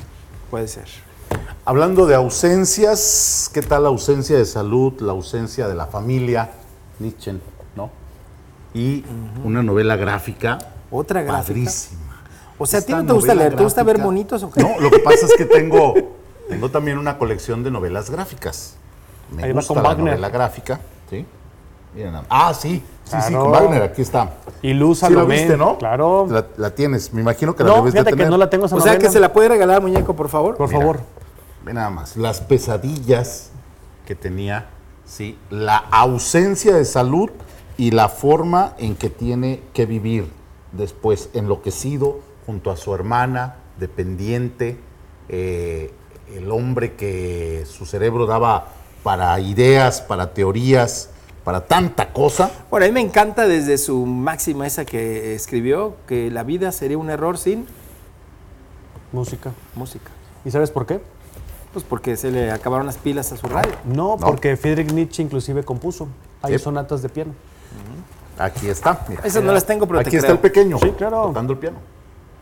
[0.53, 0.85] Puede ser.
[1.65, 6.51] Hablando de ausencias, ¿qué tal la ausencia de salud, la ausencia de la familia?
[6.99, 7.33] Nietzsche,
[7.75, 7.89] ¿no?
[8.75, 9.03] Y
[9.45, 10.59] una novela gráfica.
[10.91, 11.55] Otra gráfica.
[11.55, 12.21] Padrísima.
[12.59, 13.57] O sea, ¿a ti no te gusta leer?
[13.57, 14.63] ¿Te gusta ver bonitos o qué?
[14.63, 15.95] No, lo que pasa es que tengo,
[16.51, 18.75] tengo también una colección de novelas gráficas.
[19.35, 20.05] Me Ahí va gusta con la Wagner.
[20.13, 20.81] novela gráfica.
[21.09, 21.25] ¿sí?
[21.95, 22.15] Miren.
[22.29, 22.83] Ah, sí,
[23.13, 23.43] sí, sí, Claro.
[23.45, 24.31] con Wagner, aquí está.
[24.63, 25.79] Y Luz Sí la Salomé, viste, ¿no?
[25.79, 26.27] claro.
[26.29, 28.25] La, la tienes, me imagino que la No, debes de tener.
[28.25, 30.57] que no la tengo esa O sea, que se la puede regalar, muñeco, por favor.
[30.57, 30.81] Por Mira.
[30.81, 31.01] favor.
[31.65, 33.51] Ve nada más, las pesadillas
[34.07, 34.69] que tenía,
[35.05, 37.31] sí, la ausencia de salud
[37.77, 40.31] y la forma en que tiene que vivir
[40.73, 44.79] después, enloquecido junto a su hermana, dependiente,
[45.29, 45.93] eh,
[46.35, 48.67] el hombre que su cerebro daba
[49.03, 51.11] para ideas, para teorías,
[51.45, 52.51] para tanta cosa.
[52.71, 56.99] Bueno, a mí me encanta desde su máxima esa que escribió, que la vida sería
[56.99, 57.67] un error sin
[59.13, 59.51] Música.
[59.75, 60.11] música.
[60.45, 61.01] ¿Y sabes por qué?
[61.73, 63.73] Pues porque se le acabaron las pilas a su radio.
[63.85, 66.09] No, porque Friedrich Nietzsche inclusive compuso.
[66.43, 66.65] Hay Sí.
[66.65, 67.33] sonatas de piano.
[68.39, 69.05] Aquí está.
[69.09, 69.23] mira.
[69.25, 70.37] Esas no las tengo, pero te Aquí está creo.
[70.37, 70.79] el pequeño.
[70.79, 71.27] Sí, claro.
[71.29, 71.77] Tocando el piano.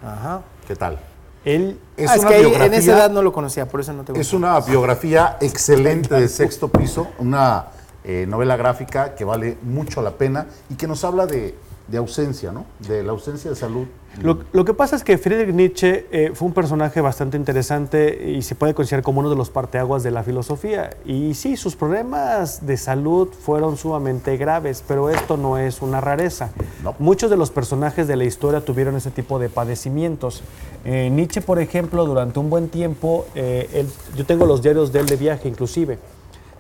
[0.04, 0.42] Ajá.
[0.66, 0.98] ¿Qué tal?
[1.44, 3.80] Él Es, ah, es una que ahí, en biografía- esa edad no lo conocía, por
[3.80, 4.36] eso no te Es gusta.
[4.36, 7.66] una biografía excelente de sexto piso, una
[8.04, 11.54] eh, novela gráfica que vale mucho la pena y que nos habla de,
[11.88, 12.64] de ausencia, ¿no?
[12.80, 13.86] De la ausencia de salud.
[14.20, 18.42] Lo, lo que pasa es que Friedrich Nietzsche eh, fue un personaje bastante interesante y
[18.42, 20.90] se puede considerar como uno de los parteaguas de la filosofía.
[21.04, 26.50] Y sí, sus problemas de salud fueron sumamente graves, pero esto no es una rareza.
[26.82, 26.96] No.
[26.98, 30.42] Muchos de los personajes de la historia tuvieron ese tipo de padecimientos.
[30.84, 33.86] Eh, Nietzsche, por ejemplo, durante un buen tiempo, él-
[34.16, 35.98] yo tengo los diarios de él de viaje inclusive,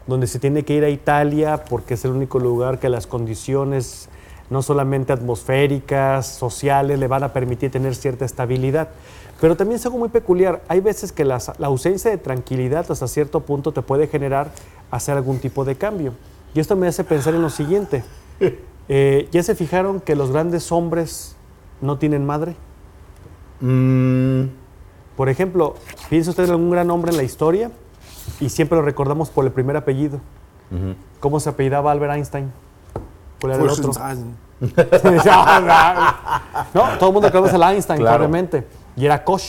[0.06, 4.08] donde se tiene que ir a Italia porque es el único lugar que las condiciones
[4.48, 8.88] no solamente atmosféricas, sociales, le van a permitir tener cierta estabilidad.
[9.40, 10.62] Pero también es algo muy peculiar.
[10.68, 14.50] Hay veces que las- la ausencia de tranquilidad hasta cierto punto te puede generar
[14.90, 16.14] hacer algún tipo de cambio.
[16.52, 18.02] Y esto me hace pensar en lo siguiente.
[18.92, 21.36] Eh, ¿Ya se fijaron que los grandes hombres
[21.80, 22.56] no tienen madre?
[23.60, 24.46] Mm,
[25.16, 25.76] Por ejemplo,
[26.08, 27.70] piensa usted en algún gran hombre en la historia
[28.38, 30.20] y siempre lo recordamos por el primer apellido.
[31.20, 32.52] ¿Cómo se apellidaba Albert Einstein?
[33.40, 33.92] ¿Cuál era el otro?
[36.74, 38.16] no, todo el mundo conoce a Einstein, Claro.
[38.18, 38.66] probablemente.
[38.96, 39.42] Y era Koch,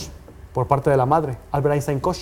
[0.53, 1.37] por parte de la madre.
[1.51, 2.17] Albert Einstein Koch.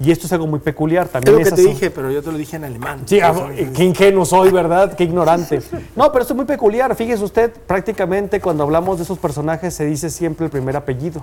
[0.00, 1.38] Y esto es algo muy peculiar Es también.
[1.38, 3.02] lo que te son- dije, pero yo te lo dije en alemán.
[3.06, 4.94] Sí, ah, es- qué ingenuo soy, ¿verdad?
[4.94, 5.62] Qué ignorante.
[5.96, 6.94] No, pero esto es muy peculiar.
[6.96, 11.22] Fíjese usted, prácticamente cuando hablamos de esos personajes se dice siempre el primer apellido.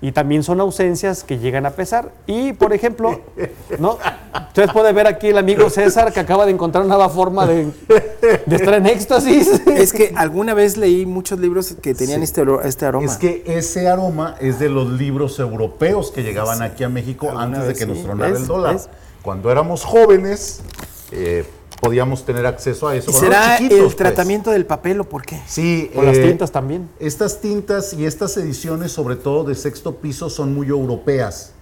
[0.00, 2.12] Y también son ausencias que llegan a pesar.
[2.26, 3.20] Y, por ejemplo,
[3.80, 3.98] ¿no?
[4.48, 7.72] Ustedes pueden ver aquí el amigo César que acaba de encontrar una nueva forma de,
[8.46, 9.60] de estar en éxtasis.
[9.66, 13.06] Es que alguna vez leí muchos libros que tenían este, oro- este aroma.
[13.06, 17.66] es que ese aroma es de los libros europeos que llegaban aquí a México antes
[17.66, 18.40] de que sí, nos tronara ¿ves?
[18.42, 18.74] el dólar.
[18.74, 18.88] ¿ves?
[19.22, 20.60] Cuando éramos jóvenes,
[21.10, 21.44] eh,
[21.80, 23.10] podíamos tener acceso a eso.
[23.10, 23.96] ¿Y Cuando será chiquitos, el pues.
[23.96, 25.40] tratamiento del papel o por qué?
[25.46, 26.88] Sí, O las eh, tintas también.
[26.98, 31.52] Estas tintas y estas ediciones, sobre todo de sexto piso, son muy europeas.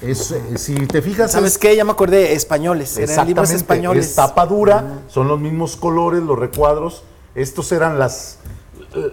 [0.00, 1.74] Es, eh, si te fijas, ¿Sabes es- qué?
[1.76, 2.96] Ya me acordé, españoles.
[2.96, 4.06] Eran libros Exactamente, españoles.
[4.06, 7.02] es tapa dura, son los mismos colores, los recuadros.
[7.34, 8.38] Estos eran las,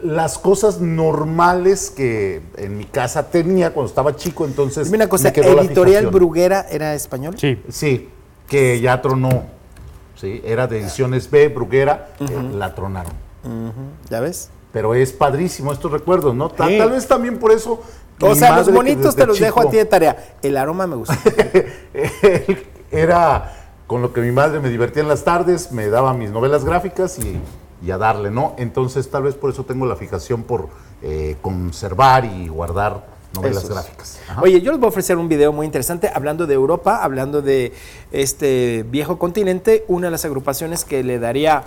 [0.03, 5.25] las cosas normales que en mi casa tenía cuando estaba chico, entonces Dime una cosa,
[5.25, 6.07] me quedó la ¿Editorial.
[6.07, 7.35] Bruguera era español?
[7.37, 7.59] Sí.
[7.69, 8.09] Sí,
[8.47, 9.54] que ya tronó.
[10.25, 13.13] Sí, era de ediciones B, Bruguera, eh, la tronaron.
[14.09, 14.49] ¿Ya ves?
[14.73, 16.49] Pero es padrísimo estos recuerdos, ¿no?
[16.49, 16.55] Sí.
[16.79, 17.83] Tal vez también por eso.
[18.19, 20.35] O sea, los bonitos te los dejo a ti de tarea.
[20.41, 21.15] El aroma me gusta.
[22.91, 26.65] era con lo que mi madre me divertía en las tardes, me daba mis novelas
[26.65, 27.39] gráficas y,
[27.85, 28.55] y a darle, ¿no?
[28.57, 30.69] Entonces tal vez por eso tengo la fijación por
[31.03, 33.73] eh, conservar y guardar novelas Eso es.
[33.73, 34.19] gráficas.
[34.29, 34.41] Ajá.
[34.41, 37.73] Oye, yo les voy a ofrecer un video muy interesante hablando de Europa, hablando de
[38.11, 41.63] este viejo continente, una de las agrupaciones que le daría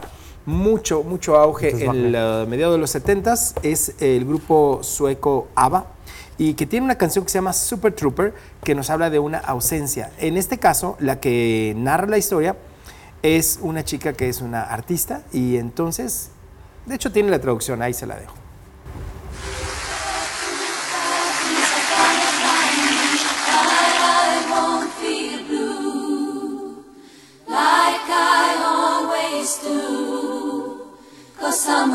[0.46, 5.86] mucho, mucho auge Entonces, en el mediados de los 70 es el grupo sueco ABBA
[6.38, 8.32] y que tiene una canción que se llama Super Trooper
[8.64, 10.10] que nos habla de una ausencia.
[10.18, 12.56] En este caso, la que narra la historia
[13.22, 16.30] es una chica que es una artista y entonces,
[16.86, 18.34] de hecho tiene la traducción, ahí se la dejo.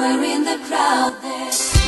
[0.03, 1.82] Somewhere in the crowd there's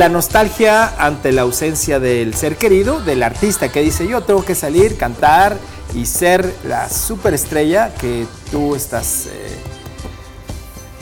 [0.00, 4.54] la nostalgia ante la ausencia del ser querido, del artista que dice yo tengo que
[4.54, 5.58] salir, cantar
[5.94, 9.30] y ser la superestrella que tú estás eh,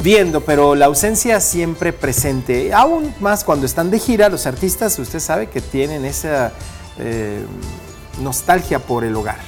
[0.03, 2.75] viendo, pero la ausencia siempre presente.
[2.75, 6.51] Aún más cuando están de gira, los artistas, usted sabe que tienen esa
[6.99, 7.45] eh,
[8.21, 9.39] nostalgia por el hogar.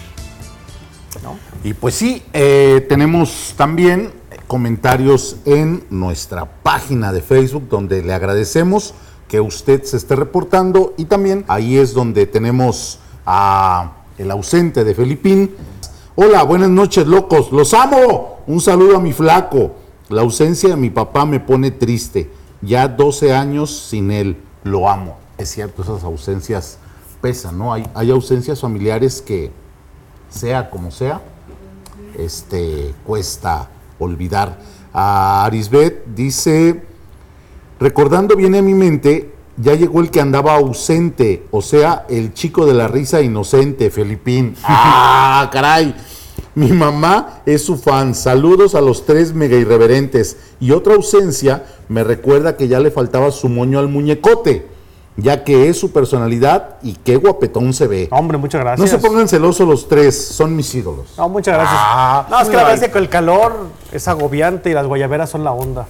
[1.65, 4.13] Y pues sí, eh, tenemos también
[4.47, 8.95] comentarios en nuestra página de Facebook donde le agradecemos
[9.31, 14.93] que usted se esté reportando y también ahí es donde tenemos a el ausente de
[14.93, 15.55] Felipín.
[16.17, 18.41] Hola, buenas noches, locos, los amo.
[18.49, 19.77] Un saludo a mi flaco.
[20.09, 22.29] La ausencia de mi papá me pone triste.
[22.61, 25.17] Ya 12 años sin él, lo amo.
[25.39, 26.79] Es cierto, esas ausencias
[27.21, 27.73] pesan, ¿no?
[27.73, 29.53] Hay, hay ausencias familiares que,
[30.29, 31.21] sea como sea,
[32.19, 33.69] este, cuesta
[34.01, 34.59] olvidar.
[34.93, 36.90] A Arisbet dice,
[37.81, 42.67] recordando viene a mi mente, ya llegó el que andaba ausente, o sea, el chico
[42.67, 44.55] de la risa inocente, Felipín.
[44.65, 45.95] ¡Ah, caray!
[46.55, 48.15] Mi mamá es su fan.
[48.15, 50.37] Saludos a los tres mega irreverentes.
[50.59, 54.67] Y otra ausencia me recuerda que ya le faltaba su moño al muñecote,
[55.17, 58.09] ya que es su personalidad y qué guapetón se ve.
[58.11, 58.81] Hombre, muchas gracias.
[58.81, 61.15] No se pongan celosos los tres, son mis ídolos.
[61.17, 61.79] No, muchas gracias.
[61.81, 65.31] Ah, no, es que la verdad es que el calor es agobiante y las guayaberas
[65.31, 65.87] son la onda.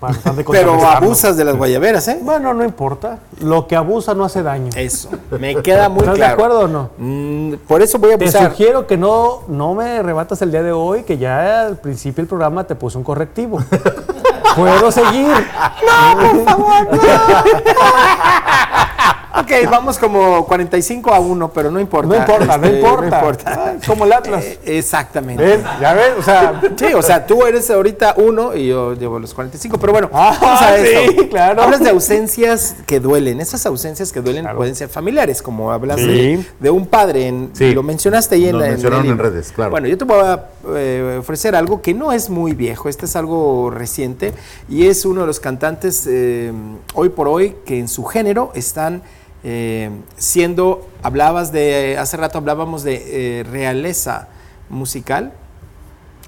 [0.00, 2.18] Para de Pero abusas de las guayaberas, ¿eh?
[2.20, 3.18] Bueno, no importa.
[3.40, 4.70] Lo que abusa no hace daño.
[4.76, 6.34] Eso, me queda muy ¿Estás de claro.
[6.34, 6.90] acuerdo o no?
[6.98, 8.50] Mm, por eso voy a Te abusar.
[8.50, 12.28] sugiero que no, no me rebatas el día de hoy, que ya al principio del
[12.28, 13.58] programa te puse un correctivo.
[14.56, 15.28] Puedo seguir.
[19.38, 22.08] Ok, vamos como 45 a 1, pero no importa.
[22.08, 23.64] No importa, no Este, importa.
[23.66, 24.44] Ay, como el Atlas.
[24.44, 25.42] Eh, exactamente.
[25.42, 25.60] ¿Ves?
[25.80, 26.12] ¿Ya ves?
[26.18, 29.92] O sea, Sí, o sea, tú eres ahorita uno y yo llevo los 45, pero
[29.92, 31.28] bueno, Ah, vamos a sí, esto.
[31.28, 31.62] claro.
[31.62, 33.40] Hablas de ausencias que duelen.
[33.40, 34.58] Esas ausencias que duelen Claro.
[34.58, 36.06] pueden ser familiares, como hablas Sí.
[36.06, 37.26] de, de un padre.
[37.26, 37.72] En, Sí.
[37.74, 39.70] Lo mencionaste ahí en Lo la mencionaron en redes, claro.
[39.70, 40.46] Bueno, yo te voy a
[40.76, 44.32] eh, ofrecer algo que no es muy viejo, este es algo reciente
[44.68, 46.52] y es uno de los cantantes eh,
[46.94, 49.02] hoy por hoy que en su género están
[49.48, 54.26] eh, siendo, hablabas de, hace rato hablábamos de eh, realeza
[54.68, 55.34] musical.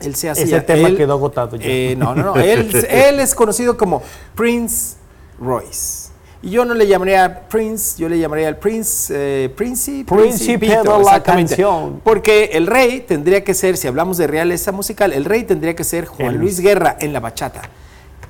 [0.01, 0.45] Él se hacía.
[0.45, 1.67] Ese tema él- quedó agotado ya.
[1.67, 2.37] eh, no, no, no.
[2.37, 4.05] Él, él es conocido como
[4.37, 4.99] Prince
[5.41, 6.11] Royce.
[6.43, 11.21] Y yo no le llamaría Prince, yo le llamaría el Prince, Príncipe, Príncipe de la
[11.21, 12.01] canción.
[12.05, 15.83] Porque el rey tendría que ser, si hablamos de realeza musical, el rey tendría que
[15.83, 16.39] ser Juan.
[16.39, 17.63] Luis Guerra en la bachata.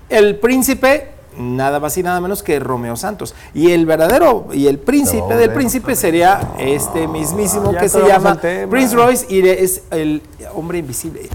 [0.09, 3.35] El príncipe, nada más y nada menos que Romeo Santos.
[3.55, 8.39] Y el verdadero, y el príncipe del príncipe sería este mismísimo Ya que se llama.
[8.69, 10.23] Prince Royce y es el
[10.55, 11.29] hombre invisible.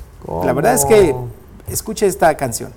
[0.44, 1.16] La verdad es que
[1.68, 2.72] escuche esta canción.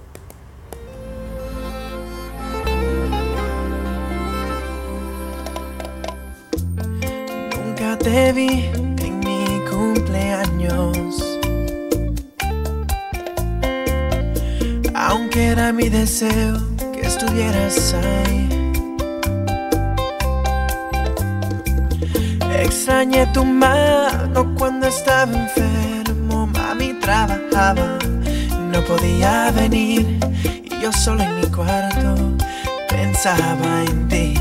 [7.64, 11.38] Nunca te vi en mi cumpleaños.
[14.94, 16.75] Aunque era mi deseo
[17.06, 18.48] estuvieras ahí.
[22.60, 26.46] Extrañé tu mano cuando estaba enfermo.
[26.46, 27.98] Mami trabajaba,
[28.72, 30.18] no podía venir.
[30.64, 32.14] Y yo solo en mi cuarto
[32.88, 34.34] pensaba en ti.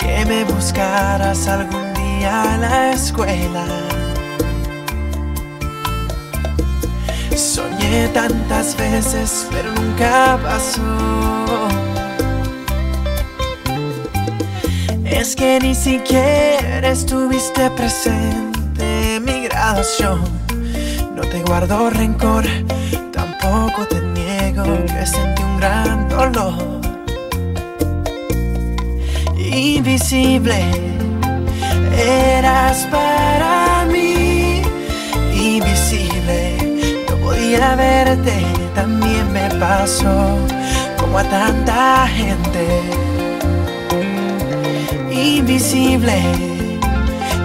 [0.00, 3.64] que me buscaras algún día a la escuela.
[7.36, 11.68] Soñé tantas veces, pero nunca pasó.
[15.04, 20.20] Es que ni siquiera estuviste presente en mi graduación.
[21.14, 22.44] No te guardo rencor,
[23.12, 26.80] tampoco te niego que sentí un gran dolor
[29.38, 30.64] invisible.
[31.96, 34.62] Eras para mí
[35.34, 36.51] invisible.
[37.22, 40.36] Podía verte, también me pasó
[40.98, 42.80] como a tanta gente.
[45.10, 46.20] Invisible,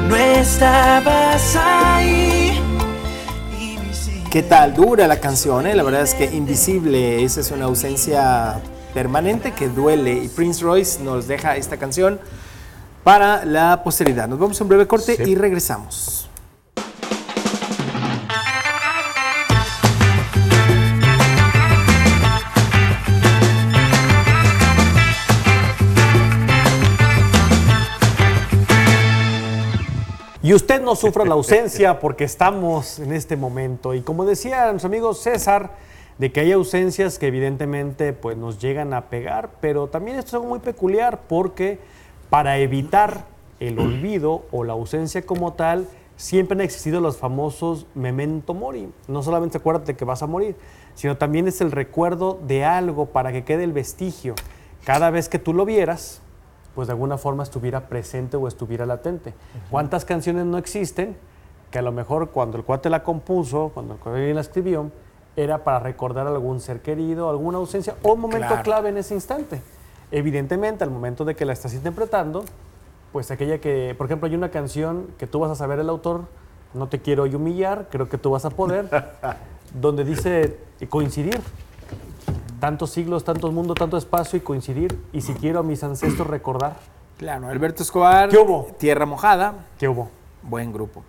[0.09, 2.59] no estabas ahí.
[3.59, 4.29] Invisible.
[4.31, 4.73] ¿Qué tal?
[4.73, 5.75] Dura la canción, ¿eh?
[5.75, 8.61] La verdad es que invisible, esa es una ausencia
[8.93, 10.23] permanente que duele.
[10.23, 12.19] Y Prince Royce nos deja esta canción
[13.03, 14.27] para la posteridad.
[14.27, 16.16] Nos vamos a un breve corte y regresamos.
[30.47, 33.93] Y usted no sufra la ausencia porque estamos en este momento.
[33.93, 35.71] Y como decía nuestro amigo César,
[36.19, 40.33] de que hay ausencias que evidentemente pues, nos llegan a pegar, pero también esto es
[40.35, 41.79] algo muy peculiar porque
[42.29, 43.25] para evitar
[43.59, 48.87] el olvido o la ausencia como tal, siempre han existido los famosos memento mori.
[49.09, 50.55] No solamente acuérdate que vas a morir,
[50.95, 54.33] sino también es el recuerdo de algo para que quede el vestigio.
[54.85, 56.21] Cada vez que tú lo vieras,
[56.77, 59.33] pues de alguna forma estuviera presente o estuviera latente.
[59.71, 61.17] ¿Cuántas canciones no existen
[61.71, 64.91] que a lo mejor cuando el cuate la compuso, cuando el cuate la escribió,
[65.35, 68.61] era para recordar algún ser querido, alguna ausencia o un momento Claro.
[68.61, 69.59] clave en ese instante?
[70.11, 72.45] Evidentemente, al momento de que la estás interpretando,
[73.11, 76.25] pues aquella que, por ejemplo, hay una canción que tú vas a saber el autor,
[76.75, 78.87] no te quiero humillar, creo que tú vas a poder,
[79.73, 80.59] donde dice
[80.89, 81.41] coincidir.
[82.59, 84.99] Tantos siglos, tantos mundos, tanto espacio y coincidir.
[85.13, 86.77] Y si quiero a mis ancestros recordar,
[87.17, 88.29] Claro, Alberto Escobar.
[88.29, 88.67] ¿Qué hubo?
[88.77, 89.65] Tierra Mojada.
[89.79, 90.09] ¿qué hubo?
[90.43, 91.03] Buen grupo.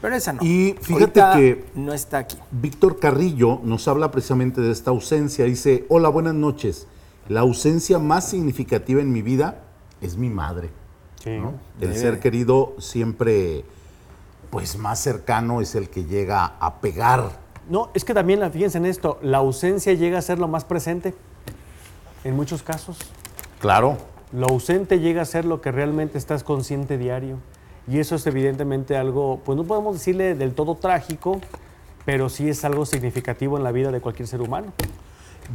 [0.00, 0.42] Pero esa no.
[0.42, 2.38] Y fíjate Ahorita que- No está aquí.
[2.50, 5.44] Víctor Carrillo nos habla precisamente de esta ausencia.
[5.44, 6.86] Dice, hola, buenas noches.
[7.28, 9.60] La ausencia más significativa en mi vida
[10.00, 10.70] es mi madre.
[11.22, 11.36] Sí.
[11.36, 11.52] ¿no?
[11.78, 13.62] El ser querido siempre,
[14.48, 17.32] pues más cercano es el que llega a pegar.
[17.70, 21.14] No, es que también, fíjense en esto, la ausencia llega a ser lo más presente
[22.24, 22.98] en muchos casos.
[23.60, 23.96] Claro.
[24.32, 27.38] Lo ausente llega a ser lo que realmente estás consciente diario.
[27.86, 31.40] Y eso es evidentemente algo, pues no podemos decirle del todo trágico,
[32.04, 34.72] pero sí es algo significativo en la vida de cualquier ser humano.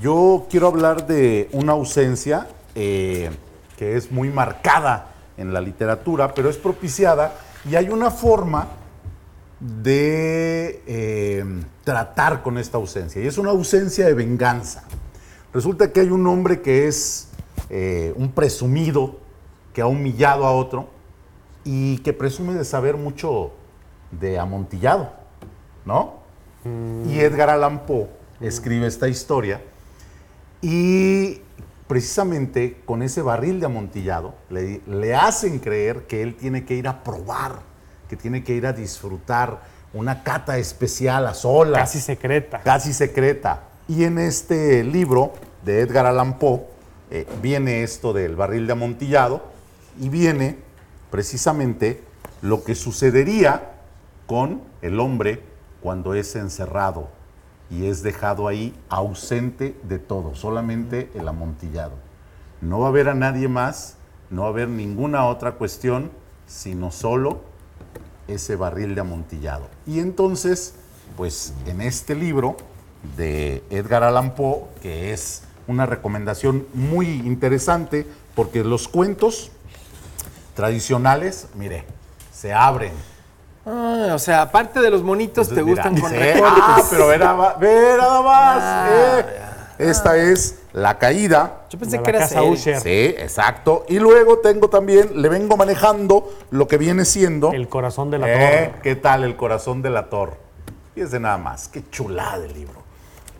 [0.01, 3.29] Yo quiero hablar de una ausencia eh,
[3.77, 7.33] que es muy marcada en la literatura, pero es propiciada
[7.69, 8.67] y hay una forma
[9.59, 11.45] de eh,
[11.83, 14.83] tratar con esta ausencia y es una ausencia de venganza.
[15.53, 17.29] Resulta que hay un hombre que es
[17.69, 19.19] eh, un presumido,
[19.73, 20.89] que ha humillado a otro
[21.63, 23.51] y que presume de saber mucho
[24.11, 25.11] de amontillado,
[25.83, 26.25] ¿no?
[27.07, 28.07] Y Edgar Allan Poe
[28.41, 29.61] escribe esta historia
[30.61, 31.41] y
[31.87, 36.87] precisamente con ese barril de amontillado le, le hacen creer que él tiene que ir
[36.87, 37.59] a probar,
[38.09, 39.61] que tiene que ir a disfrutar
[39.93, 41.79] una cata especial a solas.
[41.79, 42.61] Casi secreta.
[42.61, 43.63] Casi secreta.
[43.87, 46.61] Y en este libro de Edgar Allan Poe
[47.11, 49.43] eh, viene esto del barril de amontillado
[49.99, 50.57] y viene
[51.11, 52.03] precisamente
[52.41, 53.71] lo que sucedería
[54.27, 55.41] con el hombre
[55.81, 57.09] cuando es encerrado
[57.69, 61.93] y es dejado ahí ausente de todo, solamente el amontillado.
[62.61, 63.97] No va a haber a nadie más,
[64.29, 66.11] no va a haber ninguna otra cuestión,
[66.47, 67.41] sino solo
[68.27, 69.67] ese barril de amontillado.
[69.85, 70.73] Y entonces,
[71.17, 72.57] pues en este libro
[73.17, 79.51] de Edgar Allan Poe, que es una recomendación muy interesante, porque los cuentos
[80.55, 81.85] tradicionales, mire,
[82.31, 82.93] se abren.
[83.65, 86.63] Ah, o sea, aparte de los monitos, te Entonces, gustan mira, con sí, recortes.
[86.63, 87.59] Ah, pero ve nada más.
[87.59, 89.25] ve nada más, Ah, eh.
[89.79, 91.64] Esta es La Caída.
[91.75, 92.43] Yo pensé que era.
[92.43, 92.79] Usher.
[92.79, 93.85] Sí, exacto.
[93.89, 97.51] Y luego tengo también, le vengo manejando lo que viene siendo.
[97.51, 98.81] El corazón de la Eh, torre.
[98.81, 100.37] ¿Qué tal el corazón de la torre?
[100.93, 102.81] Fíjense nada más, qué chulada de libro.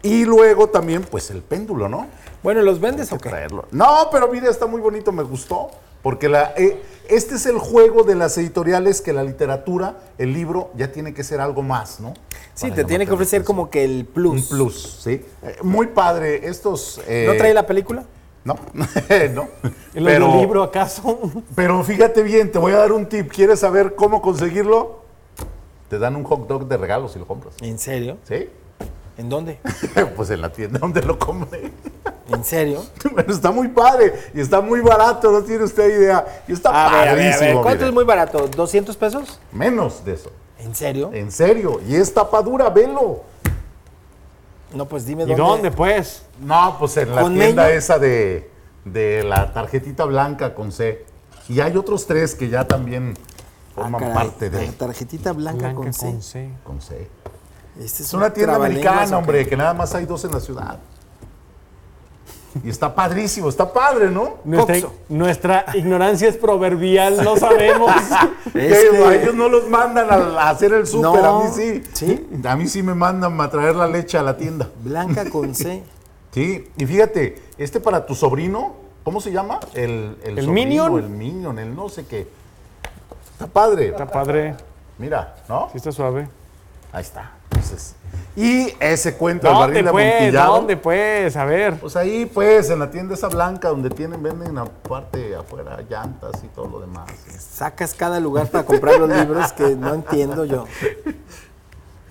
[0.04, 2.08] Y luego también, pues el péndulo, ¿no?
[2.43, 3.30] Bueno, ¿los vendes o qué?
[3.30, 3.65] Traerlo.
[3.71, 5.71] No, pero mira, está muy bonito, me gustó.
[6.04, 10.69] Porque la, eh, este es el juego de las editoriales que la literatura, el libro,
[10.76, 12.13] ya tiene que ser algo más, ¿no?
[12.54, 14.52] Sí, Para te tiene que ofrecer como que el plus.
[14.52, 15.26] Un plus, sí.
[15.41, 16.48] Eh, muy padre.
[16.48, 17.02] Estos.
[17.08, 18.04] eh, ¿No trae la película?
[18.45, 18.86] No, no.
[19.95, 21.19] ¿El Pero, libro acaso?
[21.55, 23.31] pero fíjate bien, te voy a dar un tip.
[23.31, 25.01] ¿Quieres saber cómo conseguirlo?
[25.89, 27.55] Te dan un hot dog de regalo si lo compras.
[27.62, 28.17] ¿En serio?
[28.23, 28.47] ¿Sí?
[29.17, 29.60] ¿En dónde?
[30.15, 31.71] pues en la tienda donde lo compré.
[32.29, 32.86] ¿En serio?
[33.15, 36.43] Pero está muy padre y está muy barato, no tiene usted idea.
[36.47, 37.62] Y está A ver, a ver, a ver, padrísimo.
[37.63, 37.88] ¿Cuánto mire.
[37.88, 38.51] es muy barato?
[38.51, 39.39] ¿200 pesos?
[39.51, 40.31] Menos de eso.
[40.60, 41.10] ¿En serio?
[41.13, 41.79] En serio.
[41.88, 43.21] Y es tapadura, velo.
[44.73, 45.41] No, pues dime ¿Y dónde.
[45.41, 46.23] dónde, pues?
[46.41, 47.75] No, pues en la ¿Con tienda meño?
[47.78, 48.49] esa de,
[48.84, 51.06] de la tarjetita blanca con C.
[51.47, 53.13] Y hay otros tres que ya también
[53.78, 56.06] Ah, forman caray, parte de la tarjetita blanca, Blanca con C.
[56.06, 56.49] con C.
[56.63, 57.10] con C.
[57.80, 60.80] Este Es una tienda americana, ¿o hombre, que nada más hay dos en la ciudad.
[62.63, 64.36] Y está padrísimo, está padre, ¿no?
[65.10, 67.92] Nuestra, ignorancia es proverbial, no sabemos.
[68.54, 71.50] Que Este- a ellos no los mandan a, a hacer el súper, No, a mí
[71.54, 71.84] sí.
[71.92, 72.27] ¿sí?
[72.46, 74.69] A mí sí me mandan a traer la leche a la tienda.
[74.84, 75.84] Blanca con C.
[76.32, 78.73] Sí, y fíjate, este para tu sobrino,
[79.06, 79.62] ¿cómo se llama?
[79.73, 80.98] El, ¿El sobrino, Minion?
[81.00, 82.27] El Minion, el no sé qué.
[83.32, 83.88] Está padre.
[83.88, 84.54] Está padre.
[84.98, 85.69] Mira, ¿no?
[85.71, 86.27] Sí está suave.
[86.92, 87.32] Ahí está.
[87.52, 87.96] Entonces,
[88.36, 90.13] y ese cuento del ¿Dónde, barril de pues?
[90.13, 91.38] amontillado, ¿Dónde, pues?
[91.38, 91.75] A ver.
[91.75, 96.48] Pues ahí, pues, en la tienda esa blanca donde tienen, venden aparte afuera llantas y
[96.48, 97.10] todo lo demás.
[97.40, 100.65] Sacas cada lugar para comprar los libros que no entiendo yo.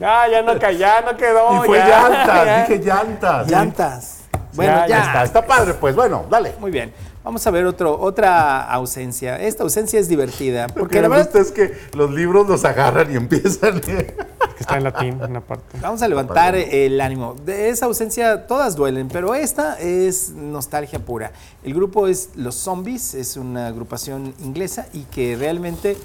[0.03, 1.63] Ah, ya no, ya no quedó.
[1.63, 2.61] y fue ya, llantas, ya.
[2.67, 3.49] dije llantas.
[3.49, 4.21] Llantas.
[4.55, 5.05] Bueno, Ya, ya.
[5.05, 6.55] Está, está padre, pues, bueno, dale.
[6.59, 6.93] Muy bien.
[7.25, 9.41] Vamos a ver otro, otra ausencia.
[9.41, 10.67] Esta ausencia es divertida.
[10.67, 13.81] Porque Porque la me verdad, gusta es que los libros los agarran y empiezan.
[13.81, 14.15] Que
[14.61, 15.79] está en latín, en la parte.
[15.81, 17.35] vamos a levantar el ánimo.
[17.45, 21.33] De esa ausencia todas duelen, pero esta es nostalgia pura.
[21.65, 25.97] El grupo es Los Zombies, es una agrupación inglesa y que realmente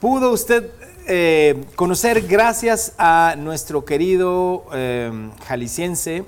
[0.00, 0.70] pudo usted
[1.06, 6.24] eh, conocer gracias a nuestro querido eh, jalisciense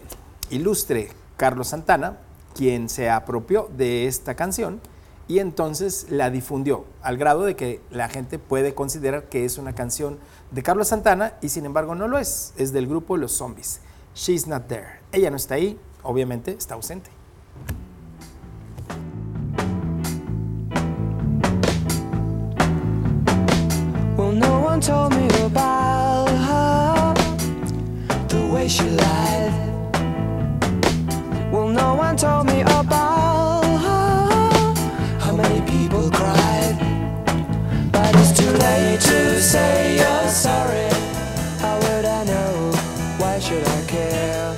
[0.51, 2.17] ilustre Carlos Santana,
[2.59, 4.81] quien se apropió de esta canción
[5.29, 9.77] y entonces la difundió al grado de que la gente puede considerar que es una
[9.77, 10.19] canción
[10.51, 13.81] de Carlos Santana y sin embargo no lo es, es del grupo Los Zombies.
[14.17, 14.89] She's not there.
[15.13, 17.13] Ella no está ahí, obviamente está ausente.
[32.19, 33.63] Told me about
[35.21, 36.77] how many people cried.
[37.93, 40.89] But it's too late to say you're sorry.
[41.61, 42.73] How would I know?
[43.19, 44.53] Why should I care?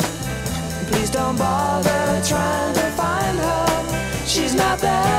[0.91, 4.27] Please don't bother trying to find her.
[4.27, 5.10] She's not there.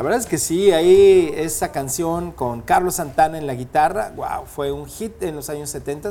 [0.00, 4.46] La verdad es que sí, ahí esa canción con Carlos Santana en la guitarra, wow,
[4.46, 6.08] fue un hit en los años 70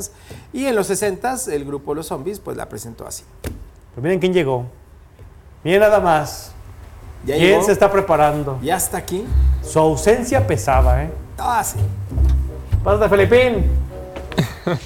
[0.52, 3.24] y en los 60 el grupo Los Zombies pues la presentó así.
[3.42, 4.64] Pues miren quién llegó.
[5.64, 6.52] Miren nada más.
[7.26, 8.60] Ya ¿Quién llegó, se está preparando?
[8.62, 9.24] ya está aquí.
[9.60, 11.10] Su ausencia pesaba, ¿eh?
[11.36, 11.80] Ah, sí.
[12.84, 13.72] Pásate, Felipín.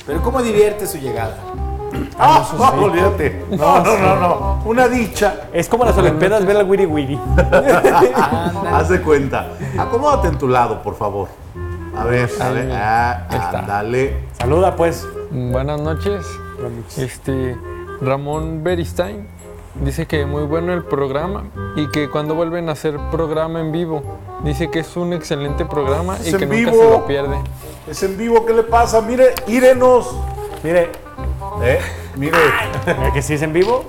[0.07, 1.37] Pero cómo divierte su llegada.
[2.19, 3.45] Ah, no, olvídate.
[3.51, 4.63] No, no, no, no.
[4.65, 5.49] Una dicha.
[5.53, 7.21] Es como las Olimpiadas ver al Wiri Wiri.
[8.73, 9.49] Haz de cuenta.
[9.79, 11.29] Acomódate en tu lado, por favor.
[11.97, 12.71] A ver, a ver.
[12.73, 13.59] Ah, está.
[13.61, 14.17] ándale.
[14.33, 15.07] Saluda, pues.
[15.31, 16.27] Buenas noches.
[16.97, 17.57] Este
[18.01, 19.27] Ramón Beristain
[19.83, 21.45] dice que muy bueno el programa
[21.77, 24.03] y que cuando vuelven a hacer programa en vivo,
[24.45, 26.83] dice que es un excelente programa Es y que en nunca vivo.
[26.83, 27.37] se lo pierde.
[27.89, 29.01] Es en vivo, ¿qué le pasa?
[29.01, 30.15] Mire, írenos.
[30.63, 30.91] Mire,
[31.63, 31.81] Eh,
[32.17, 32.39] mire.
[32.87, 33.85] mira que sí es en vivo.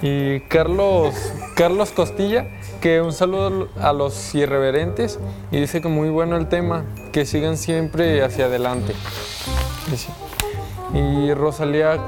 [0.00, 1.14] Y Carlos
[1.58, 2.46] Carlos Costilla,
[2.80, 5.18] que un saludo a los irreverentes
[5.50, 8.94] y dice que muy bueno el tema, que sigan siempre hacia adelante.
[9.90, 10.10] Dice.
[10.94, 11.98] Y Rosalía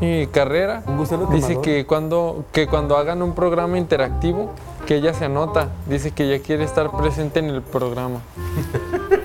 [0.00, 0.82] y Carrera
[1.30, 4.52] dice que cuando, que cuando hagan un programa interactivo,
[4.86, 8.20] que ella se anota, dice que ella quiere estar presente en el programa.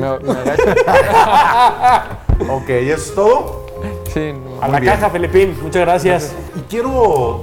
[0.00, 0.64] Me, me agacho.
[2.50, 3.66] Ok, ¿y eso es todo?
[4.12, 4.62] Sí, no.
[4.62, 4.94] A la bien.
[4.94, 5.54] caja, Felipín.
[5.62, 6.34] Muchas gracias.
[6.56, 7.42] Y quiero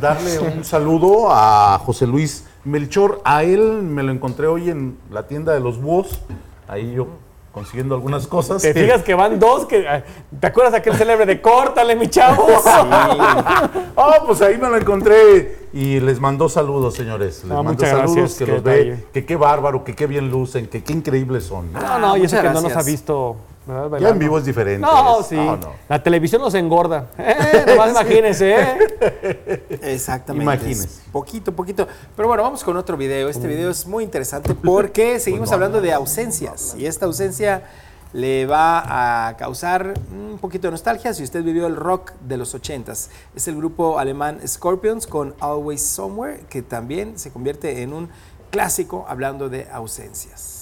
[0.00, 3.20] darle un saludo a José Luis Melchor.
[3.24, 6.20] A él me lo encontré hoy en la tienda de los búhos.
[6.68, 7.06] Ahí yo
[7.52, 8.62] consiguiendo algunas cosas.
[8.62, 9.84] Te fijas que van dos que.
[10.40, 12.46] ¿Te acuerdas de aquel célebre de córtale, mi chavo?
[13.94, 17.42] Oh, pues ahí me lo encontré y les mandó saludos, señores.
[17.44, 20.06] Les Ah, mandó muchas saludos, gracias, que qué los ve, que qué bárbaro, que qué
[20.06, 21.72] bien lucen, que qué increíbles son.
[21.72, 23.36] No, no, y eso muchas que no nos ha visto.
[23.66, 24.80] Ya en vivo es diferente.
[24.80, 25.36] No, sí.
[25.36, 25.72] no, no.
[25.88, 27.10] La televisión nos engorda.
[27.16, 29.78] Eh, nomás imagínense, ¿eh?
[29.82, 30.42] Exactamente.
[30.42, 30.86] Imagínese.
[30.86, 31.86] es Poquito, poquito.
[32.16, 33.28] Pero bueno, vamos con otro video.
[33.28, 36.74] Este video es muy interesante porque seguimos hablando de ausencias.
[36.76, 37.62] Y esta ausencia
[38.12, 42.54] le va a causar un poquito de nostalgia si usted vivió el rock de los
[42.54, 43.08] 80s.
[43.36, 48.08] Es el grupo alemán Scorpions con Always Somewhere, que también se convierte en un
[48.50, 50.61] clásico hablando de ausencias.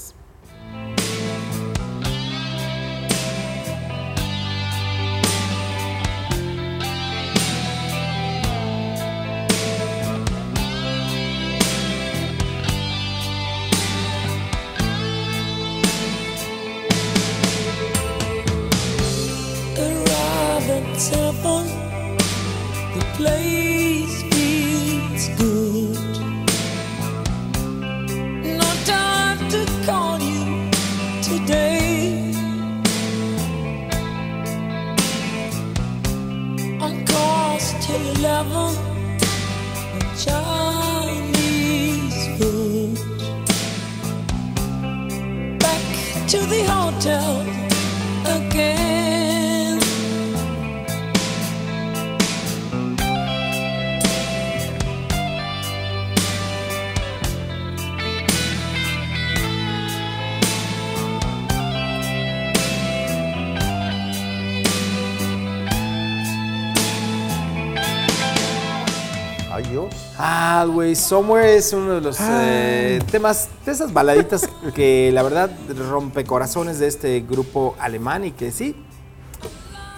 [70.91, 75.51] Ah, güey, Somewhere es uno de los eh, temas, de esas baladitas que la verdad
[75.91, 78.75] rompe corazones de este grupo alemán y que sí,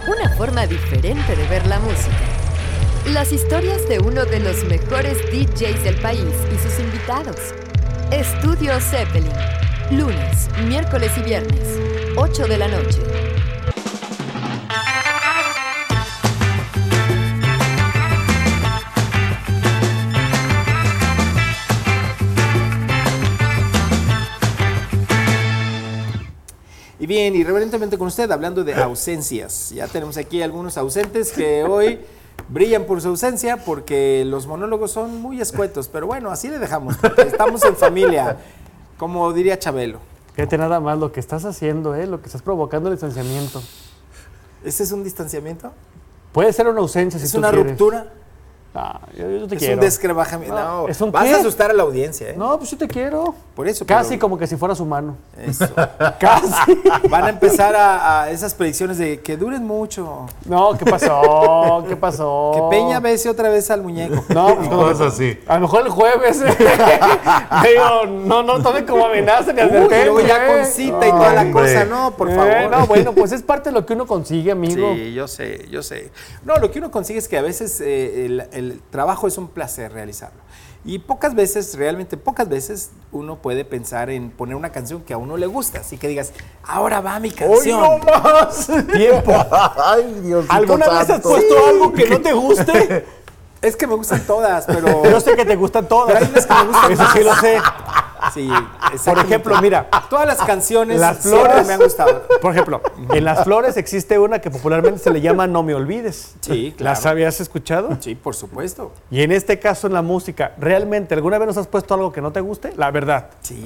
[0.08, 2.16] Una forma diferente de ver la música.
[3.12, 7.36] Las historias de uno de los mejores DJs del país y sus invitados.
[8.10, 9.32] Estudio Zeppelin.
[9.90, 11.78] Lunes, miércoles y viernes,
[12.16, 12.98] 8 de la noche.
[26.98, 29.70] Y bien, irreverentemente con usted, hablando de ausencias.
[29.70, 32.00] Ya tenemos aquí algunos ausentes que hoy
[32.48, 35.86] brillan por su ausencia porque los monólogos son muy escuetos.
[35.86, 36.96] Pero bueno, así le dejamos.
[37.18, 38.36] Estamos en familia,
[38.98, 39.98] como diría Chabelo.
[40.34, 42.06] Fíjate nada más lo que estás haciendo, ¿eh?
[42.06, 43.62] lo que estás provocando el distanciamiento.
[44.64, 45.72] ¿Ese es un distanciamiento?
[46.32, 47.70] Puede ser una ausencia si ¿Es tú una quieres.
[47.72, 48.12] ruptura?
[48.74, 49.74] Ah, yo, yo te ¿Es quiero.
[49.76, 50.54] un descrebajamiento?
[50.54, 51.34] No, No, ¿es un vas qué?
[51.34, 52.34] a asustar a la audiencia, ¿eh?
[52.36, 53.34] No, pues sí te quiero.
[53.56, 55.16] Por eso, Casi pero- como que si fueras humano.
[55.42, 55.66] Eso.
[56.20, 56.52] Casi.
[57.08, 60.26] Van a empezar a, a esas predicciones de que duren mucho.
[60.44, 61.82] No, ¿qué pasó?
[61.88, 62.52] ¿Qué pasó?
[62.54, 64.22] Que Peña bese otra vez al muñeco.
[64.28, 64.76] No, pues no.
[64.76, 65.38] Cosas así.
[65.48, 66.38] A lo mejor el jueves.
[67.64, 70.04] Digo, no, no tomen como amenaza ni Uy, advertencia.
[70.04, 70.64] luego ya con ¿eh?
[70.66, 72.70] cita y toda la cosa, no, por Eh, favor.
[72.70, 74.92] no, bueno, pues es parte de lo que uno consigue, amigo.
[74.94, 76.10] Sí, yo sé, yo sé.
[76.44, 79.48] No, lo que uno consigue es que a veces eh, el, el trabajo es un
[79.48, 80.40] placer realizarlo.
[80.86, 85.16] Y pocas veces, realmente pocas veces, uno puede pensar en poner una canción que a
[85.18, 85.80] uno le gusta.
[85.80, 86.32] Así que digas,
[86.62, 87.80] ahora va mi ¡Hoy canción.
[87.80, 88.70] no más!
[88.92, 89.32] Tiempo.
[89.84, 93.04] ¡Ay, Dios ¿Alguna vez has puesto algo que no te guste?
[93.62, 95.04] Es que me gustan todas, pero.
[95.04, 96.06] Yo sé que te gustan todas.
[96.12, 97.12] Pero hay unas que me gustan Eso más.
[97.12, 97.58] sí lo sé.
[98.34, 98.50] Sí,
[99.04, 101.66] Por ejemplo, mira, Todas las canciones Las flores.
[101.66, 102.26] me han gustado.
[102.40, 102.80] por ejemplo,
[103.10, 106.34] en Las Flores existe una que popularmente se le llama No me olvides.
[106.40, 106.90] Sí, claro.
[106.94, 107.96] ¿Las habías escuchado?
[108.00, 108.90] Sí, por supuesto.
[109.10, 112.20] Y en este caso, en la música, ¿realmente alguna vez nos has puesto algo que
[112.20, 112.72] no te guste?
[112.76, 113.28] La verdad.
[113.42, 113.62] Sí.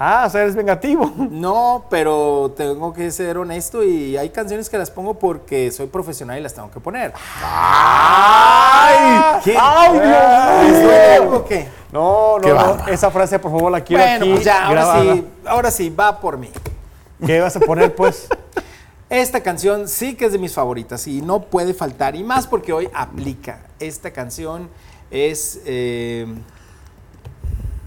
[0.00, 1.10] Ah, o sea, eres vengativo.
[1.30, 6.38] No, pero tengo que ser honesto y hay canciones que las pongo porque soy profesional
[6.38, 7.12] y las tengo que poner.
[7.42, 9.40] ¡Ay!
[9.60, 11.44] ¡Ay, Dios ¿Les mío!
[11.48, 11.68] qué?
[11.92, 12.88] No, Qué no, no.
[12.88, 15.14] Esa frase, por favor, la quiero Bueno, aquí pues ya, ahora grabada.
[15.14, 16.50] sí, ahora sí, va por mí.
[17.24, 18.28] ¿Qué vas a poner, pues?
[19.10, 22.72] Esta canción sí que es de mis favoritas y no puede faltar, y más porque
[22.72, 23.60] hoy aplica.
[23.80, 24.68] Esta canción
[25.10, 26.26] es eh,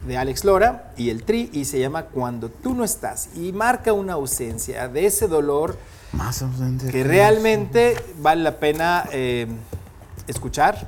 [0.05, 3.93] de Alex Lora y el Tri y se llama Cuando tú no estás y marca
[3.93, 5.77] una ausencia de ese dolor
[6.13, 9.47] Más ausente que realmente vale la pena eh,
[10.27, 10.87] escuchar.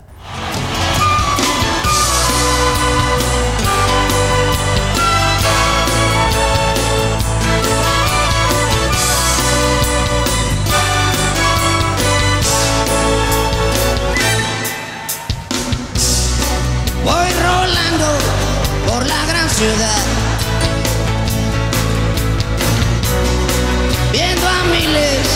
[24.12, 25.28] Viendo a miles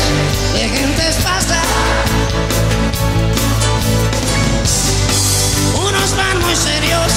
[0.53, 1.63] de gentes pasar.
[5.80, 7.11] Unos van muy serios,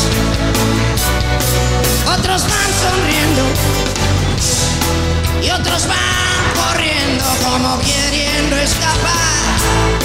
[2.17, 3.43] otros van sonriendo
[5.43, 10.00] y otros van corriendo como queriendo escapar.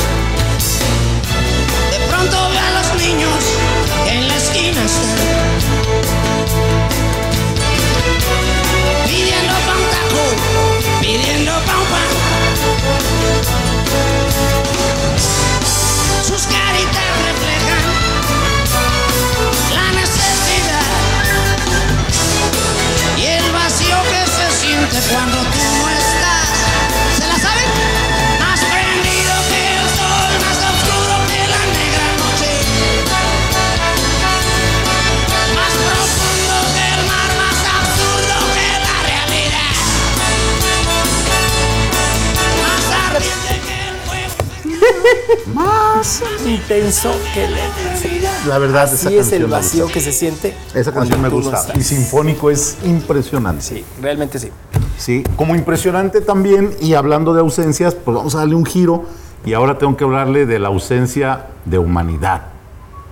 [46.05, 48.31] Más intenso que intensidad.
[48.47, 50.55] La verdad, esa Así es canción el vacío que se siente.
[50.75, 51.73] Esa canción me no gusta.
[51.75, 53.63] y sinfónico es impresionante.
[53.63, 54.51] Sí, realmente sí.
[54.99, 55.23] ¿sí?
[55.35, 59.05] Como impresionante también, y hablando de ausencias, pues vamos a darle un giro
[59.45, 62.49] y ahora tengo que hablarle de la ausencia de humanidad.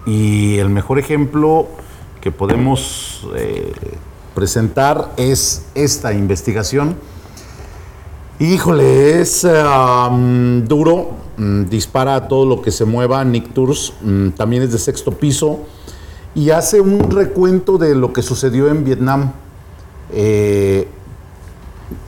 [0.05, 1.67] Y el mejor ejemplo
[2.21, 3.73] que podemos eh,
[4.35, 6.95] presentar es esta investigación.
[8.39, 9.43] Híjole, es
[10.67, 13.23] duro, mm, dispara a todo lo que se mueva.
[13.23, 15.59] Nick Tours mm, también es de sexto piso
[16.33, 19.33] y hace un recuento de lo que sucedió en Vietnam.
[20.11, 20.87] Eh,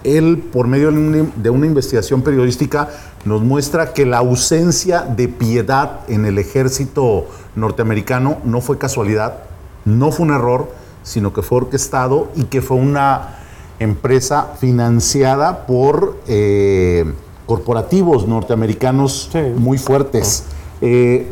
[0.03, 2.89] él, por medio de una investigación periodística,
[3.23, 9.43] nos muestra que la ausencia de piedad en el ejército norteamericano no fue casualidad,
[9.85, 10.71] no fue un error,
[11.03, 13.44] sino que fue orquestado y que fue una
[13.79, 17.13] empresa financiada por eh,
[17.45, 20.45] corporativos norteamericanos muy fuertes.
[20.81, 21.31] Eh,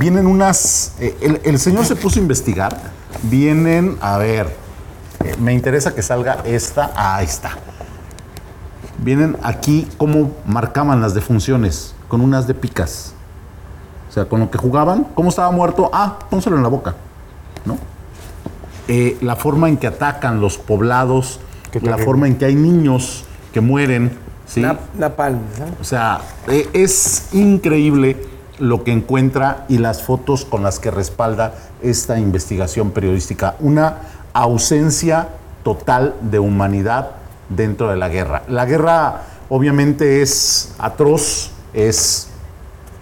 [0.00, 0.94] vienen unas...
[1.00, 2.80] eh, el, el señor se puso a investigar.
[3.22, 4.54] Vienen, a ver,
[5.40, 6.92] me interesa que salga esta.
[6.94, 7.50] Ah, ahí está.
[8.98, 13.14] Vienen aquí cómo marcaban las defunciones, con unas de picas.
[14.08, 15.90] O sea, con lo que jugaban, ¿cómo estaba muerto?
[15.92, 16.94] Ah, pónselo en la boca,
[17.64, 17.78] ¿no?
[18.92, 21.38] Eh, la forma en que atacan los poblados,
[21.80, 24.18] la forma en que hay niños que mueren,
[24.98, 25.38] Napalm.
[25.60, 25.66] ¿no?
[25.80, 28.16] O sea, eh, es increíble
[28.58, 33.54] lo que encuentra y las fotos con las que respalda esta investigación periodística.
[33.60, 33.98] Una
[34.32, 35.28] ausencia
[35.62, 37.10] total de humanidad
[37.48, 38.42] dentro de la guerra.
[38.48, 42.26] La guerra obviamente es atroz, es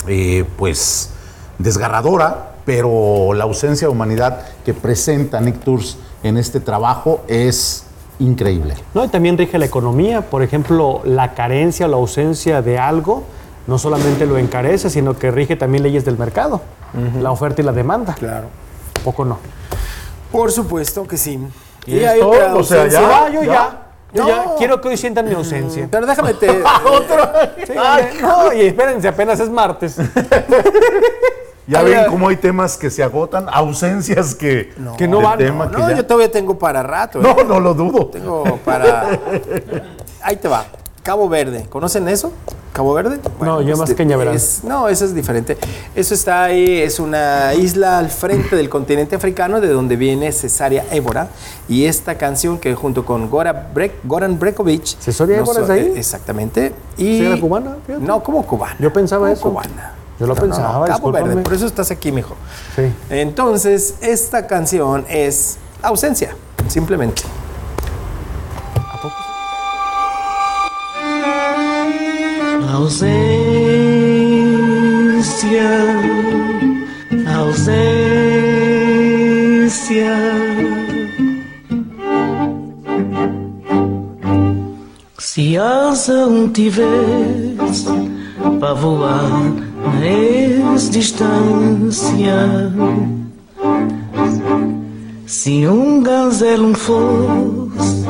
[0.06, 1.12] eh, pues
[1.58, 7.84] desgarradora, pero la ausencia de humanidad que presenta Nick Tours en este trabajo es
[8.18, 8.74] increíble.
[8.92, 9.06] ¿no?
[9.06, 10.20] Y también rige la economía.
[10.20, 13.22] Por ejemplo, la carencia o la ausencia de algo
[13.66, 16.60] no solamente lo encarece, sino que rige también leyes del mercado,
[17.18, 18.12] la oferta y la demanda.
[18.12, 18.48] Claro.
[19.02, 19.38] Poco no.
[20.30, 21.40] Por supuesto que sí.
[21.86, 22.28] ¿Y esto?
[22.28, 23.00] otra O sea, ausencia.
[23.00, 23.52] ya, Ah, yo ya.
[23.52, 23.82] ya.
[24.12, 24.28] Yo No.
[24.28, 25.88] ya quiero que hoy sientan mi ausencia.
[25.90, 26.48] Pero déjame te.
[27.66, 27.72] Sí,
[28.20, 29.96] no, y espérense, apenas es martes.
[31.68, 35.38] Ya ven cómo hay temas que se agotan, ausencias que, Que no van.
[35.38, 37.20] tema que No, ya- yo todavía tengo para rato.
[37.20, 37.22] ¿eh?
[37.22, 38.06] no, no lo dudo.
[38.06, 39.06] Tengo para.
[40.22, 40.64] Ahí te va.
[41.02, 41.64] Cabo Verde.
[41.70, 42.32] ¿Conocen eso?
[42.72, 43.18] ¿Cabo Verde?
[43.40, 44.34] No, yo más este, Cañaveral.
[44.36, 45.56] es- No, eso es diferente.
[45.94, 50.84] Eso está ahí, es una isla al frente del continente africano, de donde viene Cesárea
[50.90, 51.28] Évora.
[51.68, 54.84] Y esta canción que junto con Gora Brek- Goran Brekovic.
[55.00, 55.92] ¿Cesárea no Évora es de ahí?
[55.96, 56.72] Exactamente.
[56.98, 57.76] Y ¿Sí era cubana?
[57.86, 58.04] Fíjate.
[58.04, 58.76] No, como cubana.
[58.78, 59.42] Yo pensaba ¿Cómo eso.
[59.50, 59.94] cubana.
[60.18, 61.28] Yo lo No, no, pensaba, Cabo discúlpame.
[61.28, 61.42] Verde.
[61.42, 62.34] Por eso estás aquí, mijo.
[62.74, 62.92] Sí.
[63.10, 66.34] Entonces, esta canción es ausencia,
[66.68, 67.22] simplemente.
[72.70, 73.28] Ausência,
[77.36, 78.28] ausência.
[85.18, 87.86] Se asa um tivesse
[88.60, 92.72] para voar mais distância,
[95.26, 98.04] se um gazelo fosse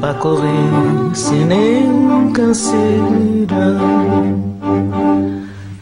[0.00, 3.76] para correr sem nem canseira.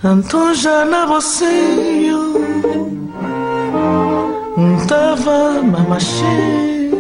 [0.05, 2.39] Então já na boceio
[4.87, 6.91] Tava mamachê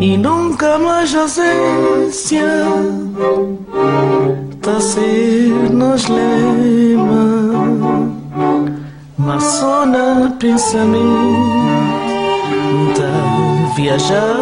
[0.00, 2.46] E nunca mais ausência
[4.66, 7.54] Tá ser nos lema
[9.16, 11.06] Mas só na pensamento
[13.76, 14.34] viajar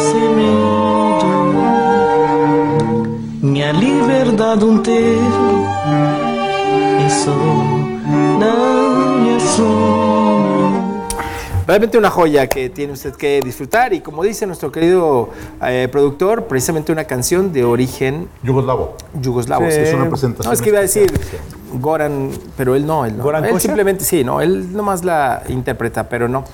[0.00, 1.28] sem medo
[3.40, 5.16] minha liberdade um ter
[7.06, 7.30] é só
[8.40, 10.47] na minha sonho.
[11.68, 15.28] Realmente una joya que tiene usted que disfrutar y como dice nuestro querido
[15.62, 18.96] eh, productor, precisamente una canción de origen Yugoslavo.
[19.20, 19.66] yugoslavo.
[19.66, 19.80] Sí, sí.
[19.82, 20.50] Es una presentación.
[20.50, 21.42] No, es que iba a decir especial.
[21.74, 23.22] Goran, pero él no, él no.
[23.22, 23.60] ¿Goran él Kosher?
[23.60, 26.44] simplemente sí, no, él nomás la interpreta, pero no.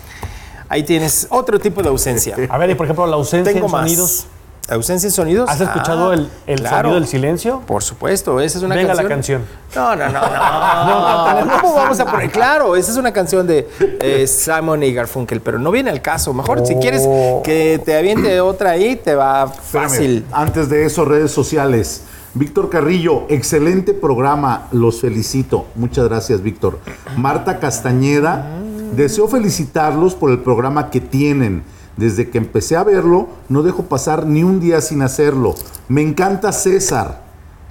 [0.68, 2.34] Ahí tienes otro tipo de ausencia.
[2.50, 3.82] A ver, y por ejemplo, la ausencia Tengo en más.
[3.82, 4.26] sonidos.
[4.70, 5.50] ¿Ausencia en sonidos?
[5.50, 6.76] ¿Has escuchado Ah, el, el claro.
[6.88, 7.60] sonido del silencio?
[7.66, 9.42] Por supuesto, esa es una Venga la canción.
[9.42, 9.64] canción.
[9.74, 11.44] No, no, no, no.
[11.46, 12.30] no, ¿Cómo vamos a poner?
[12.30, 16.32] Claro, esa es una canción de eh, Simon y Garfunkel, pero no viene al caso.
[16.32, 17.02] Mejor si quieres
[17.42, 20.24] que te aviente otra ahí, te va Espérame, fácil.
[20.30, 22.02] Antes de eso, redes sociales.
[22.34, 25.66] Víctor Carrillo, excelente programa, los felicito.
[25.74, 26.78] Muchas gracias, Víctor.
[27.16, 28.46] Marta Castañeda,
[28.92, 31.64] deseo felicitarlos por el programa que tienen.
[31.96, 35.54] Desde que empecé a verlo, no dejo pasar ni un día sin hacerlo.
[35.88, 37.22] Me encanta César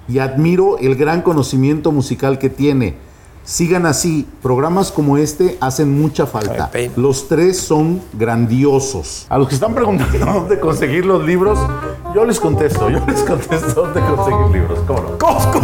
[0.07, 2.95] y admiro el gran conocimiento musical que tiene.
[3.43, 4.25] Sigan así.
[4.41, 6.71] Programas como este hacen mucha falta.
[6.95, 9.25] Los tres son grandiosos.
[9.29, 11.59] A los que están preguntando dónde conseguir los libros,
[12.15, 12.89] yo les contesto.
[12.89, 14.79] Yo les contesto dónde conseguir libros.
[14.87, 15.17] ¿Cómo no?
[15.17, 15.59] ¡Costco!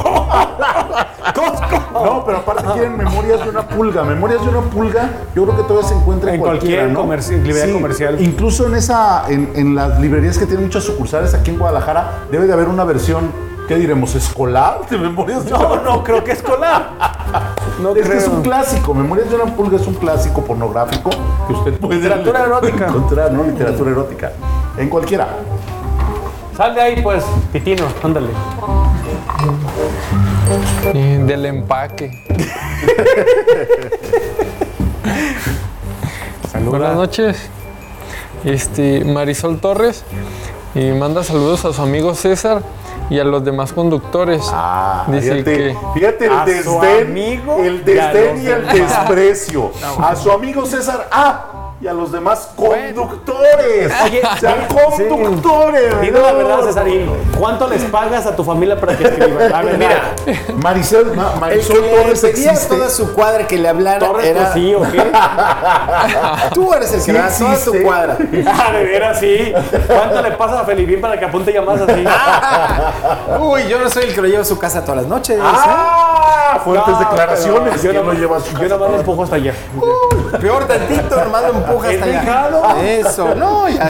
[1.93, 4.03] No, pero aparte quieren Memorias de una pulga.
[4.03, 7.13] Memorias de una pulga, yo creo que todavía se encuentra en, En cualquiera, cualquier ¿no?
[7.13, 8.21] comerci- librería comercial.
[8.21, 12.45] Incluso en esa, en, en las librerías que tienen muchas sucursales aquí en Guadalajara, debe
[12.47, 13.31] de haber una versión,
[13.67, 14.15] ¿qué diremos?
[14.15, 14.81] ¿Escolar?
[14.89, 16.89] De Memorias de No, no, creo que escolar.
[17.79, 18.93] No es que es un clásico.
[18.93, 21.11] Memorias de una pulga es un clásico pornográfico
[21.47, 22.87] que usted puede Literatura erótica.
[22.87, 23.43] encontrar, ¿no?
[23.43, 24.31] Literatura erótica.
[24.77, 25.27] En cualquiera.
[26.57, 27.23] Sal de ahí, pues,
[27.53, 28.27] Pitino, ándale.
[30.93, 32.11] Del empaque.
[36.65, 37.37] Buenas noches.
[38.43, 40.03] Este, Marisol Torres
[40.75, 42.61] y manda saludos a su amigo César
[43.09, 44.43] y a los demás conductores.
[44.51, 49.71] Ah, Dice fíjate, que fíjate el a su desdén, amigo el desdén y el desprecio.
[50.01, 53.91] A su amigo César A y a los demás conductores.
[54.03, 54.67] Oye, o sea,
[54.97, 55.03] sí.
[55.07, 56.01] conductores.
[56.01, 57.09] Dime la verdad, Cesarín.
[57.37, 59.53] ¿Cuánto les pagas a tu familia para que escriban?
[59.53, 60.01] A ver, mira.
[60.61, 62.75] Maricel, Ma- El Marisol que le Torres pedía a existe.
[62.75, 64.41] toda su cuadra que le hablara ¿Torres era...
[64.41, 65.09] pues sí o qué?
[66.53, 68.17] Tú eres el que le da toda su cuadra.
[68.61, 69.53] Ah, de veras, sí.
[69.87, 72.03] ¿Cuánto le pasa a Felipín para que apunte llamadas así?
[73.39, 75.37] Uy, yo no soy el que lo lleva a su casa todas las noches.
[75.37, 75.41] ¿eh?
[75.41, 76.59] ¡Ah!
[76.63, 77.81] Fuertes No, declaraciones.
[77.83, 78.65] yo ¿Quién no- lo lleva a su Yo casa?
[78.67, 79.53] nada más lo empujo hasta allá.
[80.41, 82.83] Peor tantito, nomás lo empuja.
[82.85, 83.89] Eso, no, ya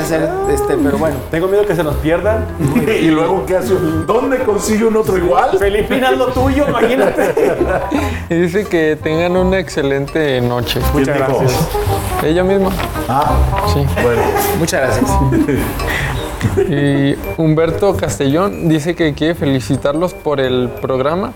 [0.51, 1.15] este, pero bueno.
[1.31, 2.45] Tengo miedo que se nos pierdan.
[2.87, 3.73] y luego, ¿qué hace?
[4.05, 5.57] ¿Dónde consigue un otro igual?
[5.57, 7.33] Felipín, haz lo tuyo, imagínate.
[8.29, 10.79] y dice que tengan una excelente noche.
[10.93, 11.53] Muchas gracias.
[12.23, 12.71] Ella misma.
[13.07, 13.37] Ah,
[13.73, 13.85] Sí.
[14.01, 14.21] bueno.
[14.57, 15.09] Muchas gracias.
[16.69, 21.33] Y Humberto Castellón dice que quiere felicitarlos por el programa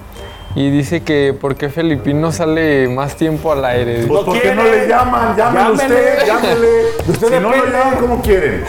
[0.56, 4.06] y dice que por qué Felipín no sale más tiempo al aire.
[4.08, 5.36] Pues ¿por qué no le llaman?
[5.36, 6.68] Llámele usted, llámele.
[7.08, 8.64] Usted si no lo llaman, ¿cómo quieren?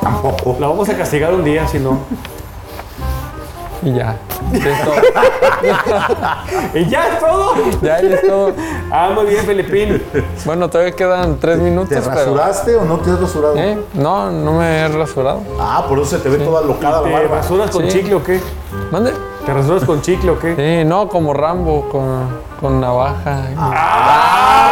[0.00, 0.56] Tampoco.
[0.58, 2.00] La vamos a castigar un día, si no.
[3.84, 4.16] Y ya.
[4.52, 4.94] Es todo.
[6.74, 7.54] ¿Y ya es todo?
[7.82, 8.52] Ya, ya es todo.
[8.90, 10.02] Ah, muy bien, Felipín.
[10.44, 12.10] Bueno, todavía quedan tres minutos, ¿Te pero...
[12.14, 13.56] rasuraste o no te has rasurado?
[13.56, 13.78] ¿Eh?
[13.94, 15.40] No, no me he rasurado.
[15.58, 17.98] Ah, por eso se te ve toda locada la ¿Te rasuras con Sí.
[17.98, 18.40] chicle o qué?
[18.90, 19.12] ¿Mande?
[19.44, 20.54] ¿Te rasuras con chicle o qué?
[20.54, 22.28] Sí, no, como Rambo, con,
[22.60, 23.46] con navaja.
[23.46, 24.71] ¡Ay, imagínate!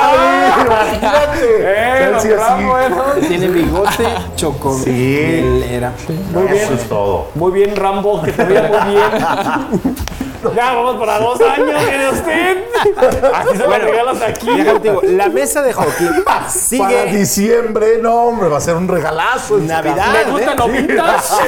[1.42, 2.28] ¡Eh, don así.
[2.30, 2.90] Rambo, eh.
[3.28, 4.78] Tiene bigote choco.
[4.78, 5.64] Sí.
[5.70, 5.92] Era.
[6.32, 6.56] Muy bien.
[6.56, 7.28] Eso es todo.
[7.34, 9.96] Muy bien, Rambo, que te vea muy bien.
[10.56, 12.64] Ya, vamos para dos años, ¿tiene usted?
[13.34, 14.48] Así se lo regalas aquí.
[14.82, 19.58] Digo, la mesa de hockey Para sigue diciembre, no, hombre, va a ser un regalazo.
[19.58, 20.12] Navidad.
[20.12, 20.56] Me gusta ¿eh?
[20.56, 21.38] novitas.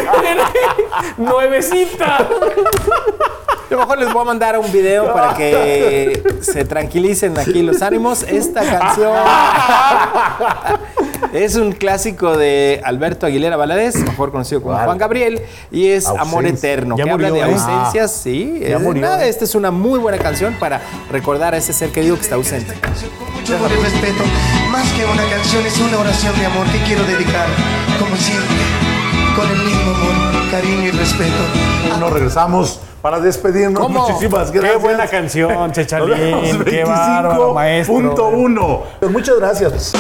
[1.17, 2.17] Nuevecita.
[2.17, 7.81] A lo mejor les voy a mandar un video para que se tranquilicen aquí los
[7.81, 8.23] ánimos.
[8.23, 8.92] Esta canción
[11.33, 14.77] es un clásico de Alberto Aguilera Valadez, mejor conocido como.
[14.77, 16.73] Juan Gabriel, y es Amor Ausencia.
[16.73, 17.55] Eterno, Ya que habla murió, de ¿eh?
[17.55, 18.13] ausencias.
[18.13, 19.03] Sí, Ya es- murió.
[19.03, 20.81] nada, esta es una muy buena canción para
[21.11, 22.75] recordar a ese ser querido que está ausente.
[23.19, 24.23] Con mucho amor y respeto,
[24.71, 27.47] más que una canción, es una oración de amor que quiero dedicar,
[27.99, 28.57] como siempre,
[29.37, 31.33] con el mismo amor, cariño y respeto.
[31.99, 33.81] Nos regresamos para despedirnos.
[33.81, 34.07] ¿Cómo?
[34.07, 34.77] Muchísimas gracias.
[34.77, 36.63] Qué buena canción, Chechalín.
[36.63, 37.97] Qué bárbaro, maestro.
[37.97, 38.81] 25.1.
[39.01, 39.93] Pues muchas gracias.